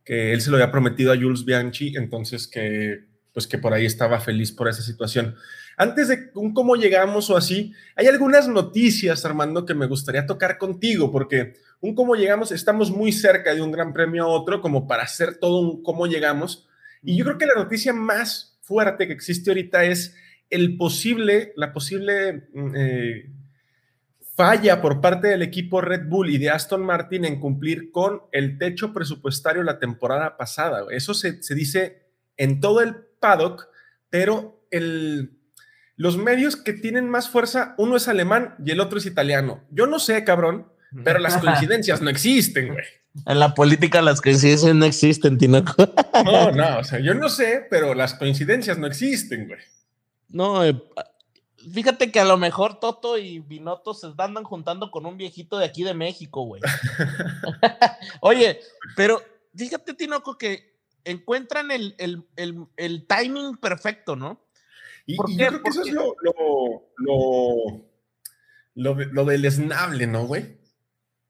[0.07, 3.85] que él se lo había prometido a Jules Bianchi, entonces que pues que por ahí
[3.85, 5.35] estaba feliz por esa situación.
[5.75, 10.57] Antes de un cómo llegamos o así, hay algunas noticias, Armando, que me gustaría tocar
[10.57, 14.87] contigo, porque un cómo llegamos, estamos muy cerca de un gran premio a otro, como
[14.87, 16.67] para hacer todo un cómo llegamos.
[17.03, 20.15] Y yo creo que la noticia más fuerte que existe ahorita es
[20.49, 23.29] el posible, la posible mm, eh,
[24.37, 28.59] falla por parte del equipo Red Bull y de Aston Martin en cumplir con el
[28.59, 30.85] techo presupuestario la temporada pasada.
[30.91, 32.05] Eso se, dice
[32.37, 33.67] en todo el paddock,
[34.11, 35.39] pero el,
[35.95, 39.63] los medios que tienen más fuerza, uno es alemán y el otro es italiano.
[39.71, 40.71] Yo no sé, cabrón,
[41.03, 42.85] pero las coincidencias no existen, güey.
[43.25, 45.73] En la política las coincidencias no existen, Tinoco.
[46.23, 49.59] No, no, o sea, yo no sé, pero las coincidencias no existen, güey.
[50.29, 50.79] No, eh,
[51.73, 55.65] Fíjate que a lo mejor Toto y Binotto se andan juntando con un viejito de
[55.65, 56.61] aquí de México, güey.
[58.21, 58.59] Oye,
[58.95, 59.21] pero
[59.55, 61.95] fíjate, Tinoco, que encuentran el,
[63.07, 64.45] timing perfecto, ¿no?
[65.05, 67.85] Y, yo creo que eso es lo, lo,
[68.75, 70.57] lo, lo, deleznable, ¿no, güey?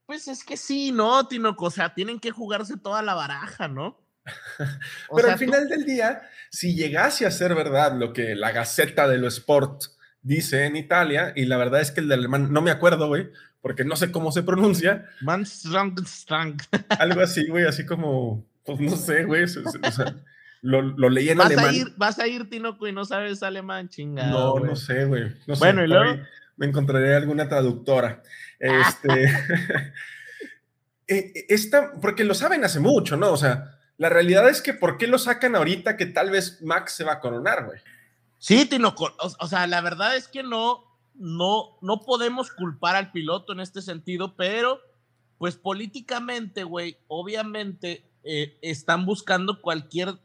[0.06, 1.66] Pues es que sí, ¿no, Tinoco?
[1.66, 3.98] O sea, tienen que jugarse toda la baraja, ¿no?
[5.14, 9.18] Pero al final del día, si llegase a ser verdad lo que la Gaceta de
[9.18, 12.70] lo Sport dice en Italia, y la verdad es que el de alemán, no me
[12.70, 15.06] acuerdo, güey, porque no sé cómo se pronuncia.
[16.98, 19.44] Algo así, güey, así como, pues no sé, güey,
[20.62, 21.68] lo, lo, leí en ¿Vas alemán.
[21.68, 24.58] A ir, vas a ir, Tinoco, y no sabes alemán, chingado.
[24.58, 25.34] No, no sé, güey.
[25.58, 26.20] bueno, y luego.
[26.56, 28.22] Me encontraré alguna traductora.
[28.58, 29.32] Este.
[31.10, 33.32] E, esta, porque lo saben hace mucho, ¿no?
[33.32, 36.92] O sea, la realidad es que ¿por qué lo sacan ahorita que tal vez Max
[36.92, 37.80] se va a coronar, güey?
[38.38, 43.52] Sí, Tino, o, sea, la verdad es que no, no, no podemos culpar al piloto
[43.52, 44.80] en este sentido, pero
[45.38, 50.18] pues políticamente, güey, obviamente eh, están buscando cualquier,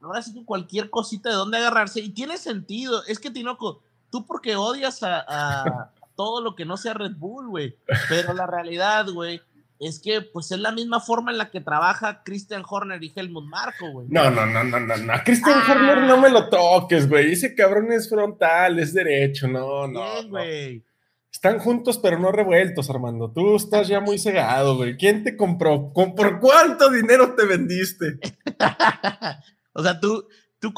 [0.00, 3.02] ahora sí que cualquier cosita de dónde agarrarse y tiene sentido.
[3.04, 7.48] Es que, Tinoco, tú porque odias a, a todo lo que no sea Red Bull,
[7.48, 7.76] güey,
[8.08, 9.40] pero la realidad, güey,
[9.78, 13.44] es que pues es la misma forma en la que trabaja Christian Horner y Helmut
[13.44, 14.06] Marco, güey.
[14.10, 15.12] No, no, no, no, no, no.
[15.24, 15.72] Christian ah.
[15.72, 17.32] Horner no me lo toques, güey.
[17.32, 20.28] Ese cabrón es frontal, es derecho, no, no.
[20.28, 20.84] güey.
[21.30, 23.30] Están juntos pero no revueltos, Armando.
[23.30, 24.96] Tú estás ya muy cegado, güey.
[24.96, 25.92] ¿Quién te compró?
[25.92, 28.18] ¿Por cuánto dinero te vendiste?
[29.74, 30.26] o sea, tú,
[30.58, 30.72] tú,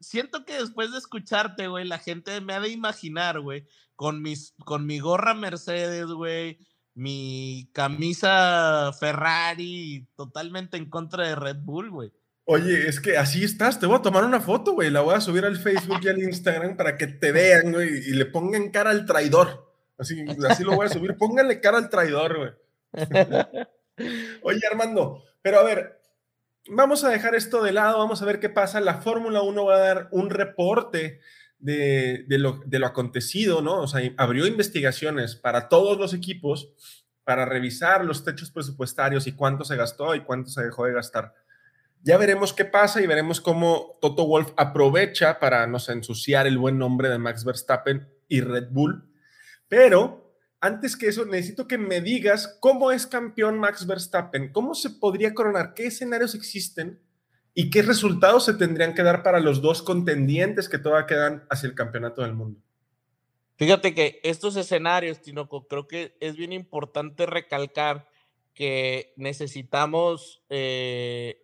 [0.00, 4.54] siento que después de escucharte, güey, la gente me ha de imaginar, güey, con, mis,
[4.64, 6.58] con mi gorra Mercedes, güey,
[6.94, 12.12] mi camisa Ferrari totalmente en contra de Red Bull, güey.
[12.44, 15.20] Oye, es que así estás, te voy a tomar una foto, güey, la voy a
[15.20, 18.90] subir al Facebook y al Instagram para que te vean, güey, y le pongan cara
[18.90, 19.72] al traidor.
[19.96, 22.50] Así, así lo voy a subir, pónganle cara al traidor, güey.
[24.42, 26.00] Oye, Armando, pero a ver,
[26.68, 28.80] vamos a dejar esto de lado, vamos a ver qué pasa.
[28.80, 31.20] La Fórmula 1 va a dar un reporte
[31.62, 33.80] de, lo, acontecido, ¿no?
[33.80, 36.70] O sea, abrió investigaciones para todos los equipos
[37.24, 41.34] para revisar los techos presupuestarios y cuánto se gastó y cuánto se dejó de gastar.
[42.02, 46.58] Ya veremos qué pasa y veremos cómo Toto Wolf aprovecha para, no sé, ensuciar el
[46.58, 49.08] buen nombre de Max Verstappen y Red Bull.
[49.68, 54.90] Pero antes que eso, necesito que me digas cómo es campeón Max Verstappen, cómo se
[54.90, 57.00] podría coronar, qué escenarios existen
[57.54, 61.68] y qué resultados se tendrían que dar para los dos contendientes que todavía quedan hacia
[61.68, 62.60] el campeonato del mundo.
[63.56, 68.08] Fíjate que estos escenarios, Tinoco, creo que es bien importante recalcar
[68.54, 71.42] que necesitamos eh,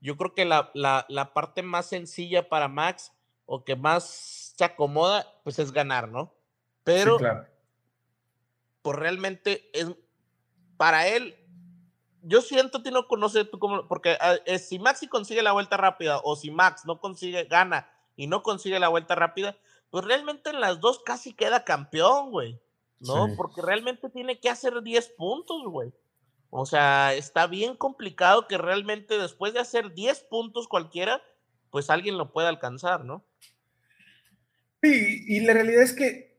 [0.00, 3.12] yo creo que la, la, parte más sencilla para Max
[3.44, 6.34] o que más se acomoda, pues es ganar, ¿no?
[6.84, 7.18] Pero,
[8.82, 9.88] pues realmente es,
[10.76, 11.36] para él,
[12.26, 16.20] yo siento, que no conoce tú cómo, porque ah, si Maxi consigue la vuelta rápida
[16.24, 19.56] o si Max no consigue, gana y no consigue la vuelta rápida,
[19.90, 22.60] pues realmente en las dos casi queda campeón, güey,
[23.00, 23.28] ¿no?
[23.36, 25.92] Porque realmente tiene que hacer 10 puntos, güey.
[26.50, 31.22] O sea, está bien complicado que realmente después de hacer 10 puntos cualquiera,
[31.70, 33.24] pues alguien lo pueda alcanzar, ¿no?
[34.82, 36.35] Sí, y la realidad es que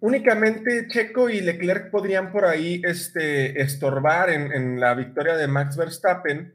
[0.00, 6.54] únicamente Checo y Leclerc podrían por ahí este, estorbar en, la victoria de Max Verstappen,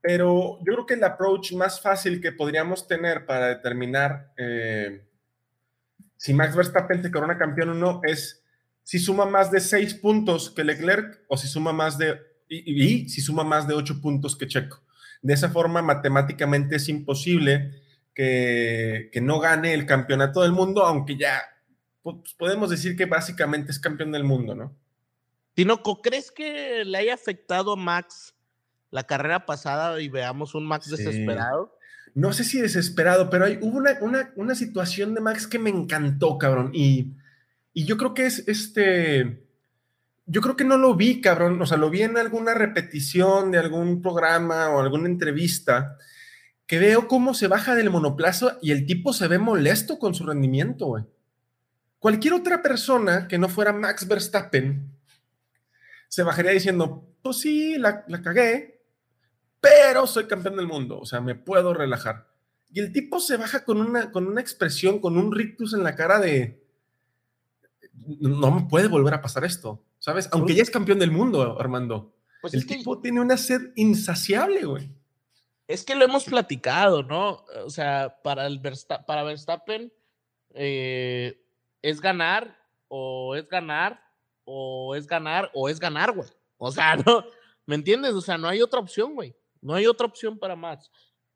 [0.00, 5.06] pero yo creo que el approach más fácil que podríamos tener para determinar eh,
[6.16, 8.42] si Max Verstappen se corona campeón o no es
[8.82, 13.20] si suma más de 6 puntos que Leclerc o si suma más de y, si
[13.20, 14.82] suma más de ocho puntos que Checo.
[15.22, 17.82] De esa forma, matemáticamente es imposible
[18.14, 21.42] que, que no gane el campeonato del mundo, aunque ya
[22.18, 24.76] pues, podemos decir que básicamente es campeón del mundo, ¿no?
[25.54, 28.34] Tinoco, ¿crees que le haya afectado a Max
[28.90, 31.76] la carrera pasada y veamos un Max desesperado?
[32.14, 35.70] No sé si desesperado, pero hay, hubo una, una, una, situación de Max que me
[35.70, 36.70] encantó, cabrón.
[36.74, 37.12] Y,
[37.72, 39.46] y yo creo que es este
[40.30, 41.60] yo creo que no lo vi, cabrón.
[41.60, 45.96] O sea, lo vi en alguna repetición de algún programa o alguna entrevista
[46.68, 50.24] que veo cómo se baja del monoplazo y el tipo se ve molesto con su
[50.24, 51.04] rendimiento, güey.
[52.00, 54.90] Cualquier otra persona que no fuera Max Verstappen
[56.08, 58.82] se bajaría diciendo, pues sí, la, la cagué,
[59.60, 62.28] pero soy campeón del mundo, o sea, me puedo relajar.
[62.72, 65.94] Y el tipo se baja con una, con una expresión, con un rictus en la
[65.94, 66.64] cara de,
[67.92, 69.84] no me puede volver a pasar esto.
[70.00, 70.28] ¿sabes?
[70.32, 72.16] Aunque ya es campeón del mundo, Armando.
[72.40, 74.90] Pues el tipo tiene una sed insaciable, güey.
[75.68, 77.44] Es que lo hemos platicado, ¿no?
[77.64, 78.60] O sea, para, el
[79.06, 79.92] para Verstappen
[80.54, 81.40] eh,
[81.82, 82.56] es ganar
[82.88, 84.00] o es ganar
[84.44, 86.28] o es ganar o es ganar, güey.
[86.58, 87.24] O sea, no,
[87.66, 88.12] ¿me entiendes?
[88.14, 89.34] O sea, no hay otra opción, güey.
[89.60, 90.90] No hay otra opción para Max.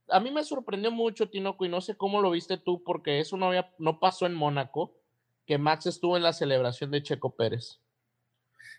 [0.09, 3.37] A mí me sorprendió mucho, Tinoco, y no sé cómo lo viste tú, porque eso
[3.37, 4.98] no, había, no pasó en Mónaco,
[5.46, 7.80] que Max estuvo en la celebración de Checo Pérez.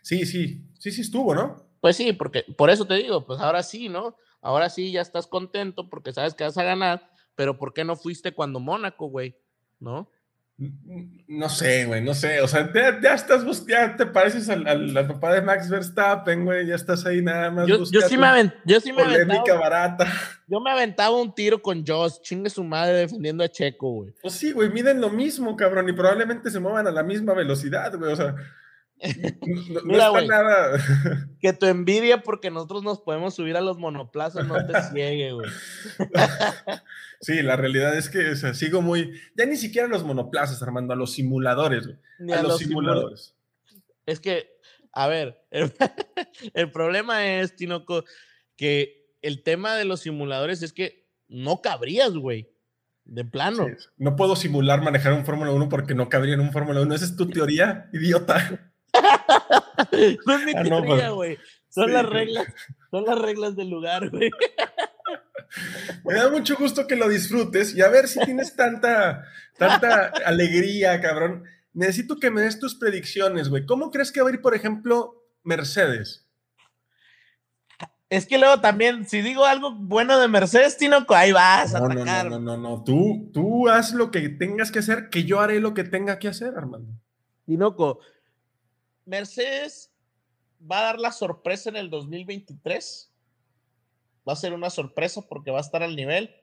[0.02, 1.68] Sí, sí, sí, sí estuvo, ¿no?
[1.80, 4.16] Pues sí, porque por eso te digo, pues ahora sí, ¿no?
[4.40, 7.96] Ahora sí ya estás contento porque sabes que vas a ganar, pero ¿por qué no
[7.96, 9.36] fuiste cuando Mónaco, güey?
[9.80, 10.10] ¿No?
[10.58, 12.40] No sé, güey, no sé.
[12.40, 16.66] O sea, ya, estás, ya te pareces al, papá de Max Verstappen, güey.
[16.66, 17.66] Ya estás ahí nada más.
[17.66, 20.06] Yo, yo sí me, avent, yo sí me aventaba, barata.
[20.46, 24.14] Yo me aventaba un tiro con Joss, chingue su madre defendiendo a Checo, güey.
[24.22, 27.94] Pues sí, güey, miden lo mismo, cabrón, y probablemente se muevan a la misma velocidad,
[27.98, 28.12] güey.
[28.12, 28.34] O sea,
[29.02, 31.28] no, Mira, nada.
[31.40, 35.50] que tu envidia porque nosotros nos podemos subir a los monoplazas no te ciegue, güey.
[37.20, 39.18] Sí, la realidad es que sigo muy.
[39.34, 41.88] Ya ni siquiera a los monoplazas, Armando, a los simuladores,
[42.30, 43.34] A, los, simuladores.
[44.04, 44.50] Es que,
[44.92, 45.42] a ver,
[46.54, 48.04] el, problema es, Tinoco,
[48.54, 52.52] que el tema de los simuladores es que no cabrías, güey.
[53.04, 53.66] De plano.
[53.96, 56.94] No puedo simular manejar un Fórmula 1 porque no cabría en un Fórmula 1.
[56.94, 58.74] Esa es tu teoría, idiota.
[60.26, 61.38] No es mi ah, teoría, pues, güey.
[61.68, 62.46] Son las reglas,
[62.90, 64.30] son las reglas del lugar, güey.
[66.04, 69.24] Me da mucho gusto que lo disfrutes y a ver si tienes tanta,
[69.58, 71.44] tanta alegría, cabrón.
[71.72, 73.66] Necesito que me des tus predicciones, güey.
[73.66, 76.26] ¿Cómo crees que va a ir, por ejemplo, Mercedes?
[78.08, 82.30] Es que luego también, si digo algo bueno de Mercedes, Tinoco, ahí vas a atacar.
[82.30, 85.58] No, no, no, no, Tú, tú haz lo que tengas que hacer, que yo haré
[85.60, 86.92] lo que tenga que hacer, Armando.
[87.44, 87.98] Tinoco,
[89.06, 89.92] Mercedes
[90.60, 93.12] va a dar la sorpresa en el 2023.
[94.28, 96.34] Va a ser una sorpresa porque va a estar al nivel.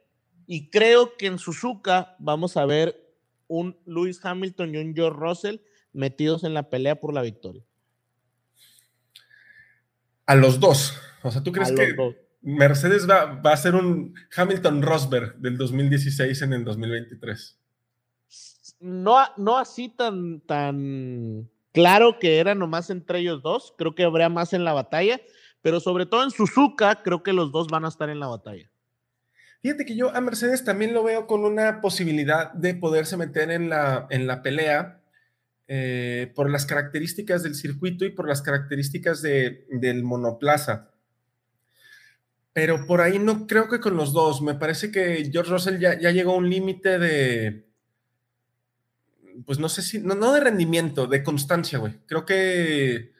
[0.47, 3.15] Y creo que en Suzuka vamos a ver
[3.47, 5.57] un Lewis Hamilton y un George Russell
[5.91, 7.63] metidos en la pelea por la victoria.
[10.25, 10.97] A los dos.
[11.21, 11.95] O sea, ¿tú crees que
[12.41, 17.59] Mercedes va, a ser un Hamilton Rosberg del 2016 en el 2023?
[18.79, 24.29] No, no así tan, tan Claro que era nomás entre ellos dos, creo que habría
[24.29, 25.19] más en la batalla,
[25.61, 28.69] pero sobre todo en Suzuka, creo que los dos van a estar en la batalla.
[29.61, 33.69] Fíjate que yo a Mercedes también lo veo con una posibilidad de poderse meter en
[33.69, 35.01] la, en la pelea
[35.67, 40.91] eh, por las características del circuito y por las características de, del monoplaza.
[42.51, 44.41] Pero por ahí no creo que con los dos.
[44.41, 47.72] Me parece que George Russell ya, ya llegó a un límite de,
[49.45, 51.99] pues no sé si, no, no de rendimiento, de constancia, güey.
[52.05, 53.13] Creo que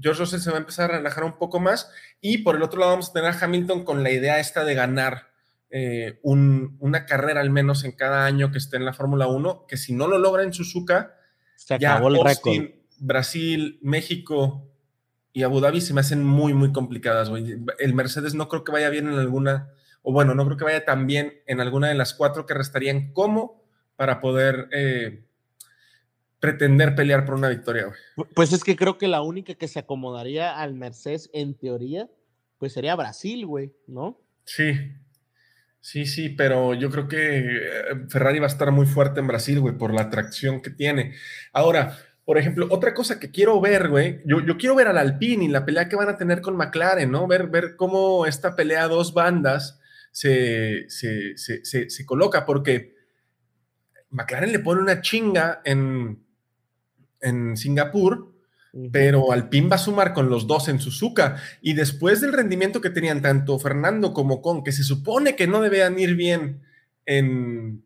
[0.00, 1.90] George Russell se va a empezar a relajar un poco más
[2.20, 4.74] y por el otro lado vamos a tener a Hamilton con la idea esta de
[4.74, 5.28] ganar
[5.70, 9.76] eh, una carrera al menos en cada año que esté en la Fórmula 1, que
[9.76, 11.16] si no lo logra en Suzuka,
[11.56, 12.70] se acabó el récord.
[12.98, 14.70] Brasil, México
[15.32, 17.58] y Abu Dhabi se me hacen muy, muy complicadas, güey.
[17.78, 19.70] El Mercedes no creo que vaya bien en alguna,
[20.02, 23.12] o bueno, no creo que vaya tan bien en alguna de las cuatro que restarían
[23.12, 23.62] como
[23.96, 25.25] para poder eh,
[26.40, 28.28] pretender pelear por una victoria, güey.
[28.34, 32.08] Pues es que creo que la única que se acomodaría al Mercedes, en teoría,
[32.58, 34.20] pues sería Brasil, güey, ¿no?
[34.44, 34.92] Sí,
[35.80, 39.60] sí, sí, pero yo creo que eh, Ferrari va a estar muy fuerte en Brasil,
[39.60, 41.14] güey, por la atracción que tiene.
[41.52, 45.44] Ahora, por ejemplo, otra cosa que quiero ver, güey, yo, yo, quiero ver al Alpine
[45.44, 47.26] y la pelea que van a tener con McLaren, ¿no?
[47.26, 49.80] Ver, ver cómo esta pelea a dos bandas
[50.12, 52.94] se, se, se, se coloca, porque
[54.10, 56.25] McLaren le pone una chinga en,
[57.26, 58.32] en Singapur,
[58.92, 61.36] pero Alpine va a sumar con los dos en Suzuka.
[61.62, 65.60] Y después del rendimiento que tenían tanto Fernando como Con, que se supone que no
[65.60, 66.62] debían ir bien
[67.06, 67.82] en,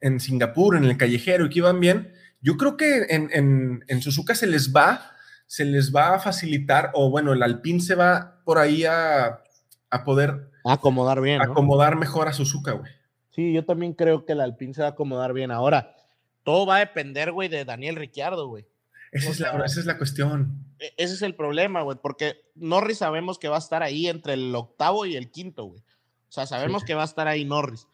[0.00, 4.34] en Singapur, en el callejero, y que iban bien, yo creo que en, en, Suzuka
[4.34, 5.12] se les va,
[5.46, 9.40] se les va a facilitar, o bueno, el Alpine se va por ahí a,
[9.88, 11.40] a poder acomodar bien.
[11.40, 12.92] Acomodar mejor a Suzuka, güey.
[13.30, 15.50] Sí, yo también creo que el Alpine se va a acomodar bien.
[15.50, 15.96] Ahora,
[16.42, 18.66] todo va a depender, güey, de Daniel Ricciardo, güey.
[19.14, 20.74] Esa, es la, esa es la cuestión.
[20.80, 24.34] E, ese es el problema, güey, porque Norris sabemos que va a estar ahí entre
[24.34, 25.80] el octavo y el quinto, güey.
[25.80, 27.86] O sea, sabemos que va a estar ahí Norris.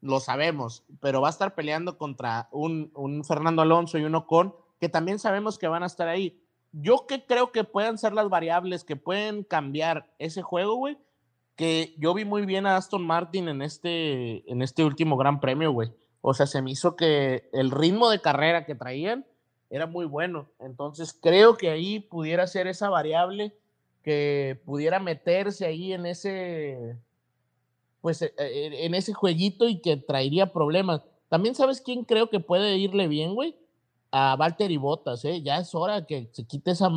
[0.00, 4.52] Lo sabemos, pero va a estar peleando contra un, un Fernando Alonso y un Ocon,
[4.80, 6.42] que también sabemos que van a estar ahí.
[6.72, 10.98] Yo que creo que puedan ser las variables que pueden cambiar ese juego, güey,
[11.54, 15.70] que yo vi muy bien a Aston Martin en este, en este último Gran Premio,
[15.70, 15.92] güey.
[16.20, 19.24] O sea, se me hizo que el ritmo de carrera que traían
[19.70, 20.48] era muy bueno.
[20.60, 23.54] Entonces creo que ahí pudiera ser esa variable
[24.02, 26.96] que pudiera meterse ahí en ese,
[28.00, 31.02] pues e, e, en ese jueguito y que traería problemas.
[31.28, 33.56] También sabes quién creo que puede irle bien, güey.
[34.12, 35.42] A Valtteri Bottas, ¿eh?
[35.42, 36.88] Ya es hora que se quite esa...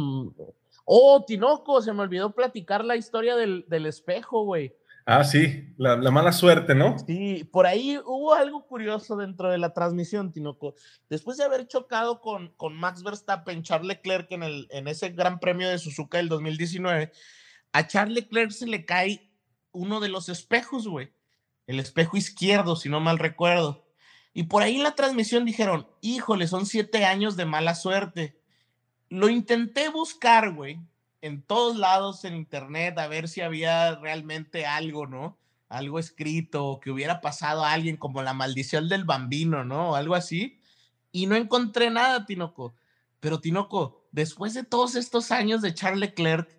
[0.85, 4.73] Oh, Tinoco, se me olvidó platicar la historia del, del espejo, güey.
[5.09, 6.99] Ah, sí, la, mala suerte, ¿no?
[6.99, 10.75] Sí, por ahí hubo algo curioso dentro de la transmisión, Tinoco.
[11.09, 15.39] Después de haber chocado con, con Max Verstappen, Charles Leclerc en, el, en ese Gran
[15.39, 17.13] Premio de Suzuka del 2019,
[17.71, 19.31] a Charles Leclerc se le cae
[19.71, 21.13] uno de los espejos, güey.
[21.67, 23.87] El espejo izquierdo, si no mal recuerdo.
[24.33, 28.41] Y por ahí en la transmisión dijeron, híjole, son siete años de mala suerte.
[29.07, 30.81] Lo intenté buscar, güey,
[31.21, 35.37] en todos lados en internet a ver si había realmente algo, ¿no?
[35.69, 39.95] Algo escrito, que hubiera pasado a alguien como la maldición del bambino, ¿no?
[39.95, 40.59] algo así.
[41.11, 42.75] Y no encontré nada, Tinoco.
[43.19, 46.49] Pero Tinoco, después de todos estos años de Charles Leclerc,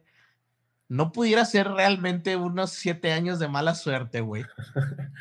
[0.88, 4.44] no pudiera ser realmente unos siete años de mala suerte, güey.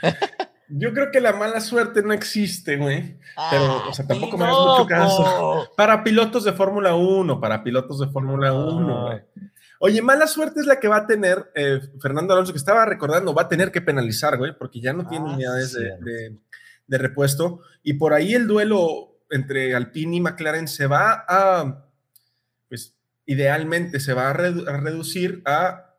[0.69, 3.17] Yo creo que la mala suerte no existe, güey.
[3.49, 5.69] Pero, o sea, tampoco me das mucho caso.
[5.77, 9.21] Para pilotos de Fórmula 1, para pilotos de Fórmula 1, güey.
[9.79, 13.33] Oye, mala suerte es la que va a tener eh, Fernando Alonso, que estaba recordando,
[13.33, 16.35] va a tener que penalizar, güey, porque ya no tiene ah, unidades de,
[16.87, 17.61] de, repuesto.
[17.83, 21.85] Y por ahí el duelo entre Alpine y McLaren se va a,
[22.69, 22.95] pues,
[23.25, 25.93] idealmente se va a, a reducir a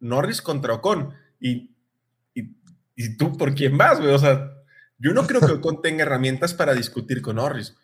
[0.00, 1.14] Norris contra Ocon.
[1.38, 1.70] Y
[3.02, 4.12] ¿Y tú por quién vas, güey?
[4.12, 4.52] O sea,
[4.98, 7.74] yo no creo que Ocon tenga herramientas para discutir con Norris.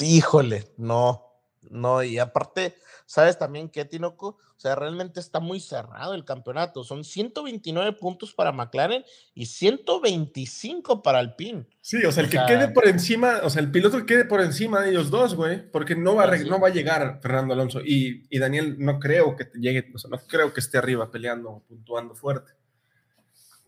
[0.00, 1.22] Híjole, no,
[1.68, 4.28] no, y aparte, ¿sabes también qué, Tinoco?
[4.28, 6.82] O sea, realmente está muy cerrado el campeonato.
[6.82, 9.04] Son 129 puntos para McLaren
[9.34, 11.66] y 125 para Alpine.
[11.82, 14.40] Sí, o sea, el que quede por encima, o sea, el piloto que quede por
[14.40, 17.82] encima de ellos dos, güey, porque no va, a, no va a llegar Fernando Alonso.
[17.84, 21.62] Y, y, Daniel, no creo que llegue, o sea, no creo que esté arriba peleando,
[21.68, 22.61] puntuando fuerte.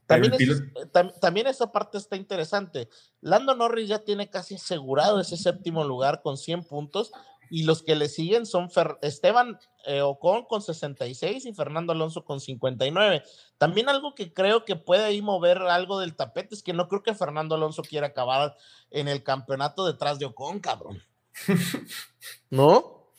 [0.07, 2.89] También, esa parte está interesante.
[3.21, 7.13] Lando Norris ya tiene casi asegurado ese séptimo lugar con 100 puntos
[7.51, 8.69] y los que le siguen son
[9.03, 13.23] Esteban eh, Ocon con 66 y Fernando Alonso con 59.
[13.59, 17.03] También algo que creo que puede ahí mover algo del tapete es que no creo
[17.03, 18.57] que Fernando Alonso quiera acabar
[18.91, 21.03] en el campeonato detrás de Ocon, cabrón.
[22.51, 23.11] ¿No?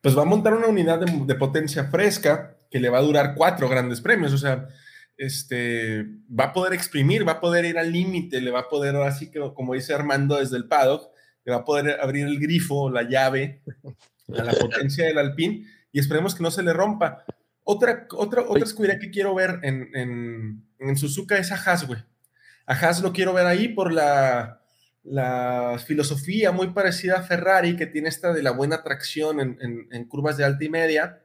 [0.00, 3.68] Pues va a montar una unidad de potencia fresca que le va a durar cuatro
[3.68, 4.68] grandes premios, o sea
[5.18, 8.96] este, va a poder exprimir, va a poder ir al límite, le va a poder,
[8.96, 11.10] así que como dice Armando desde el paddock,
[11.44, 13.62] le va a poder abrir el grifo, la llave
[14.36, 17.24] a la potencia del Alpine y esperemos que no se le rompa.
[17.64, 22.00] Otra, otra, otra escudería que quiero ver en, en, en Suzuka es a Haas, güey.
[22.66, 24.62] A Haas lo quiero ver ahí por la,
[25.02, 30.04] la filosofía muy parecida a Ferrari, que tiene esta de la buena tracción en, en,
[30.04, 31.22] curvas de alta y media.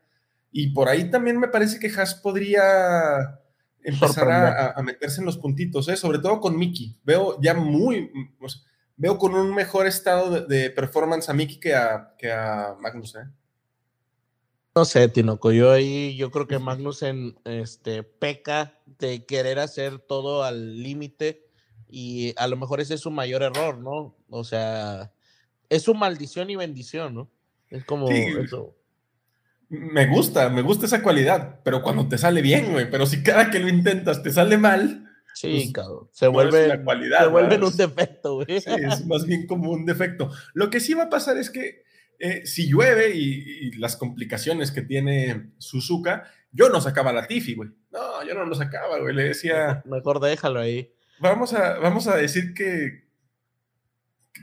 [0.52, 3.40] Y por ahí también me parece que Haas podría
[3.84, 5.96] empezar a, meterse en los puntitos, ¿eh?
[5.96, 6.98] sobre todo con Mickey.
[7.04, 8.12] Veo ya muy,
[8.96, 13.16] veo con un mejor estado de, performance a Mickey que a, que a Magnus.
[13.16, 13.28] ¿eh?
[14.76, 20.44] No sé, Tinoco, yo ahí, yo creo que Magnussen este, peca de querer hacer todo
[20.44, 21.48] al límite
[21.88, 24.16] y a lo mejor ese es su mayor error, ¿no?
[24.30, 25.14] O sea,
[25.70, 27.30] es su maldición y bendición, ¿no?
[27.70, 28.76] Es como eso.
[29.74, 33.50] Me gusta, me gusta esa cualidad, pero cuando te sale bien, güey, pero si cada
[33.50, 35.10] que lo intentas te sale mal.
[35.34, 36.10] Sí, pues, cabrón.
[36.12, 38.62] Se vuelve, se vuelve un defecto, güey.
[38.62, 40.30] Sí, es más bien como un defecto.
[40.54, 41.86] Lo que sí va a pasar es que
[42.20, 47.72] eh, si llueve y, las complicaciones que tiene Suzuka, yo no sacaba la Tifi, güey.
[47.92, 49.16] No, yo no lo sacaba, güey.
[49.16, 49.82] Le decía.
[49.86, 50.94] Mejor déjalo ahí.
[51.20, 53.08] Vamos a, vamos a decir que,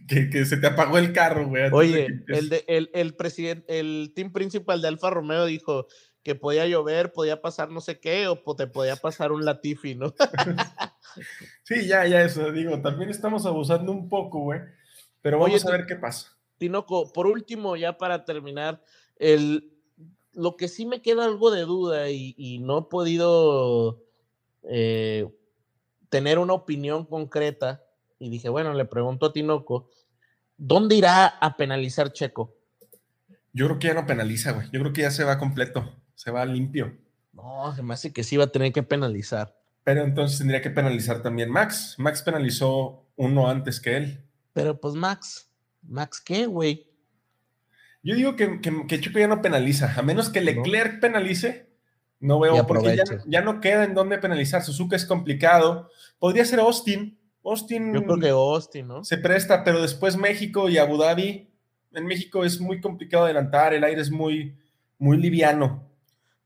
[0.09, 1.71] que, se te apagó el carro, güey.
[1.73, 5.87] Oye, el, de, el, el, presidente, el team principal de Alfa Romeo dijo
[6.23, 10.15] que podía llover, podía pasar no sé qué, o te podía pasar un Latifi, ¿no?
[11.63, 14.61] sí, ya, ya eso, digo, también estamos abusando un poco, güey.
[15.23, 16.37] Pero vamos a ver qué pasa.
[16.59, 18.83] Tinoco, por último, ya para terminar,
[19.17, 19.73] el,
[20.33, 24.03] lo que sí me queda algo de duda y, no he podido
[24.65, 25.27] eh,
[26.11, 27.83] tener una opinión concreta,
[28.21, 29.91] y dije, bueno, le pregunto a Tinoco,
[30.57, 32.55] ¿dónde irá a penalizar Checo?
[33.53, 34.69] Yo creo que ya no penaliza, güey.
[34.71, 36.97] Yo creo que ya se va completo, se va limpio.
[37.33, 39.57] No, se me hace que sí va a tener que penalizar.
[39.83, 41.97] Pero entonces tendría que penalizar también Max.
[41.99, 44.25] Max penalizó uno antes que él.
[44.53, 45.51] Pero pues Max,
[45.83, 46.87] ¿Max qué, güey?
[48.03, 51.71] Yo digo que, que, Checo ya no penaliza, a menos que Leclerc penalice,
[52.19, 52.97] no veo, porque
[53.27, 54.63] ya, no queda en dónde penalizar.
[54.63, 55.91] Suzuka es complicado.
[56.19, 57.19] Podría ser Austin.
[57.45, 57.95] Austin.
[57.95, 59.05] Yo creo que Austin, ¿no?
[59.05, 61.49] Se presta, pero después México y Abu Dhabi.
[61.93, 64.57] En México es muy complicado adelantar, el aire es muy,
[64.99, 65.89] muy liviano.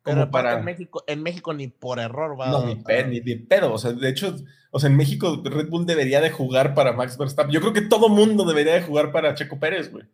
[0.03, 0.59] Como para...
[0.59, 2.51] en, México, en México ni por error va.
[2.51, 3.73] No, ni, ni de pedo.
[3.73, 4.37] O sea, de hecho,
[4.71, 7.53] o sea, en México Red Bull debería de jugar para Max Verstappen.
[7.53, 10.05] Yo creo que todo mundo debería de jugar para Checo Pérez, güey.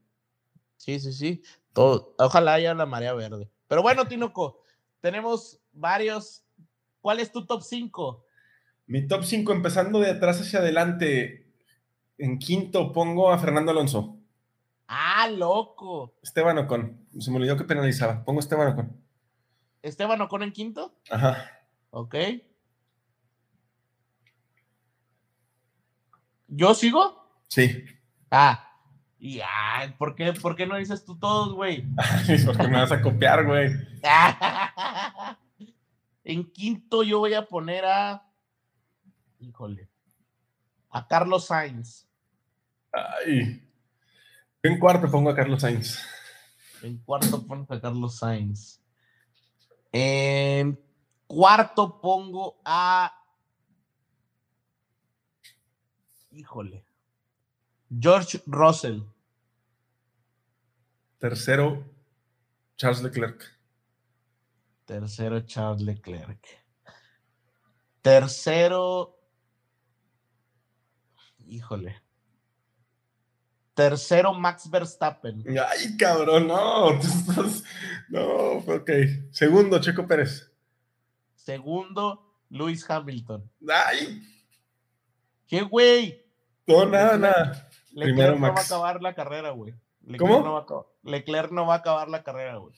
[0.77, 1.43] Sí, sí, sí.
[1.73, 2.15] Todo.
[2.19, 3.51] Ojalá haya la marea verde.
[3.69, 4.63] Pero bueno, Tinoco,
[5.01, 6.45] tenemos varios.
[7.01, 8.25] ¿Cuál es tu top 5?
[8.91, 11.47] Mi top 5, empezando de atrás hacia adelante.
[12.19, 14.19] En quinto pongo a Fernando Alonso.
[14.89, 16.17] Ah, loco.
[16.25, 17.07] Esteban Ocon.
[17.21, 18.25] Se me olvidó que penalizaba.
[18.25, 19.01] Pongo Esteban Ocon.
[19.81, 20.93] Esteban Ocon en quinto.
[21.09, 21.53] Ajá.
[21.91, 22.17] Ok.
[26.49, 27.31] ¿Yo sigo?
[27.47, 27.85] Sí.
[28.29, 28.75] Ah.
[29.21, 31.85] Y ay, ¿por qué, ¿por qué no dices tú todos, güey?
[32.45, 33.71] Porque me vas a copiar, güey.
[36.25, 38.27] en quinto yo voy a poner a.
[39.41, 39.89] Híjole.
[40.91, 42.07] A Carlos Sainz.
[42.93, 43.67] Ay.
[44.63, 45.99] En cuarto pongo a Carlos Sainz.
[46.83, 48.81] En cuarto pongo a Carlos Sainz.
[49.93, 50.79] En
[51.27, 53.13] cuarto pongo a.
[56.31, 56.85] Híjole.
[57.99, 59.03] George Russell.
[61.19, 61.85] Tercero,
[62.77, 63.45] Charles Leclerc.
[64.85, 66.47] Tercero, Charles Leclerc.
[68.01, 69.20] Tercero.
[71.51, 72.01] Híjole.
[73.75, 75.45] Tercero, Max Verstappen.
[75.49, 76.91] Ay, cabrón, no.
[78.09, 78.91] No, ok.
[79.33, 80.53] Segundo, Checo Pérez.
[81.35, 83.51] Segundo, Luis Hamilton.
[83.69, 84.23] Ay.
[85.47, 86.25] ¿Qué, güey?
[86.67, 87.69] No, nada, nada.
[87.93, 89.75] Leclerc no va a acabar la carrera, güey.
[90.19, 90.41] ¿Cómo?
[90.41, 92.77] No va a Leclerc no va a acabar la carrera, güey.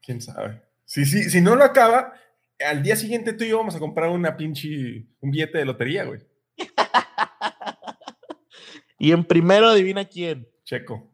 [0.00, 0.62] ¿Quién sabe?
[0.84, 2.12] Si, si, si no lo acaba,
[2.64, 6.04] al día siguiente tú y yo vamos a comprar una pinche, un billete de lotería,
[6.04, 6.20] güey.
[9.00, 10.46] Y en primero, adivina quién.
[10.62, 11.10] Checo.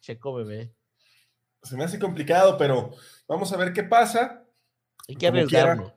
[0.00, 0.72] Checo bebé.
[1.64, 2.92] Se me hace complicado, pero
[3.26, 4.46] vamos a ver qué pasa.
[5.08, 5.92] Hay que arriesgarlo.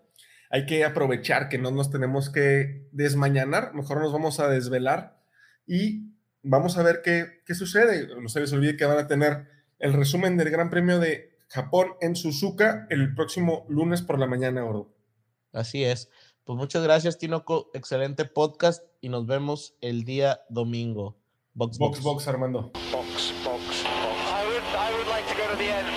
[0.50, 5.22] hay que aprovechar que no nos tenemos que desmañanar, mejor nos vamos a desvelar
[5.68, 6.12] y
[6.42, 8.08] vamos a ver qué, qué sucede.
[8.20, 9.48] No se les olvide que van a tener
[9.78, 14.66] el resumen del Gran Premio de Japón en Suzuka el próximo lunes por la mañana,
[14.66, 14.92] Oro.
[15.54, 16.10] Así es.
[16.44, 17.70] Pues muchas gracias, Tinoco.
[17.74, 21.18] Excelente podcast y nos vemos el día domingo.
[21.54, 22.72] Box, box, box, Armando.
[22.92, 23.84] Box, box, box.
[23.86, 25.91] I would, I would like to go to the end.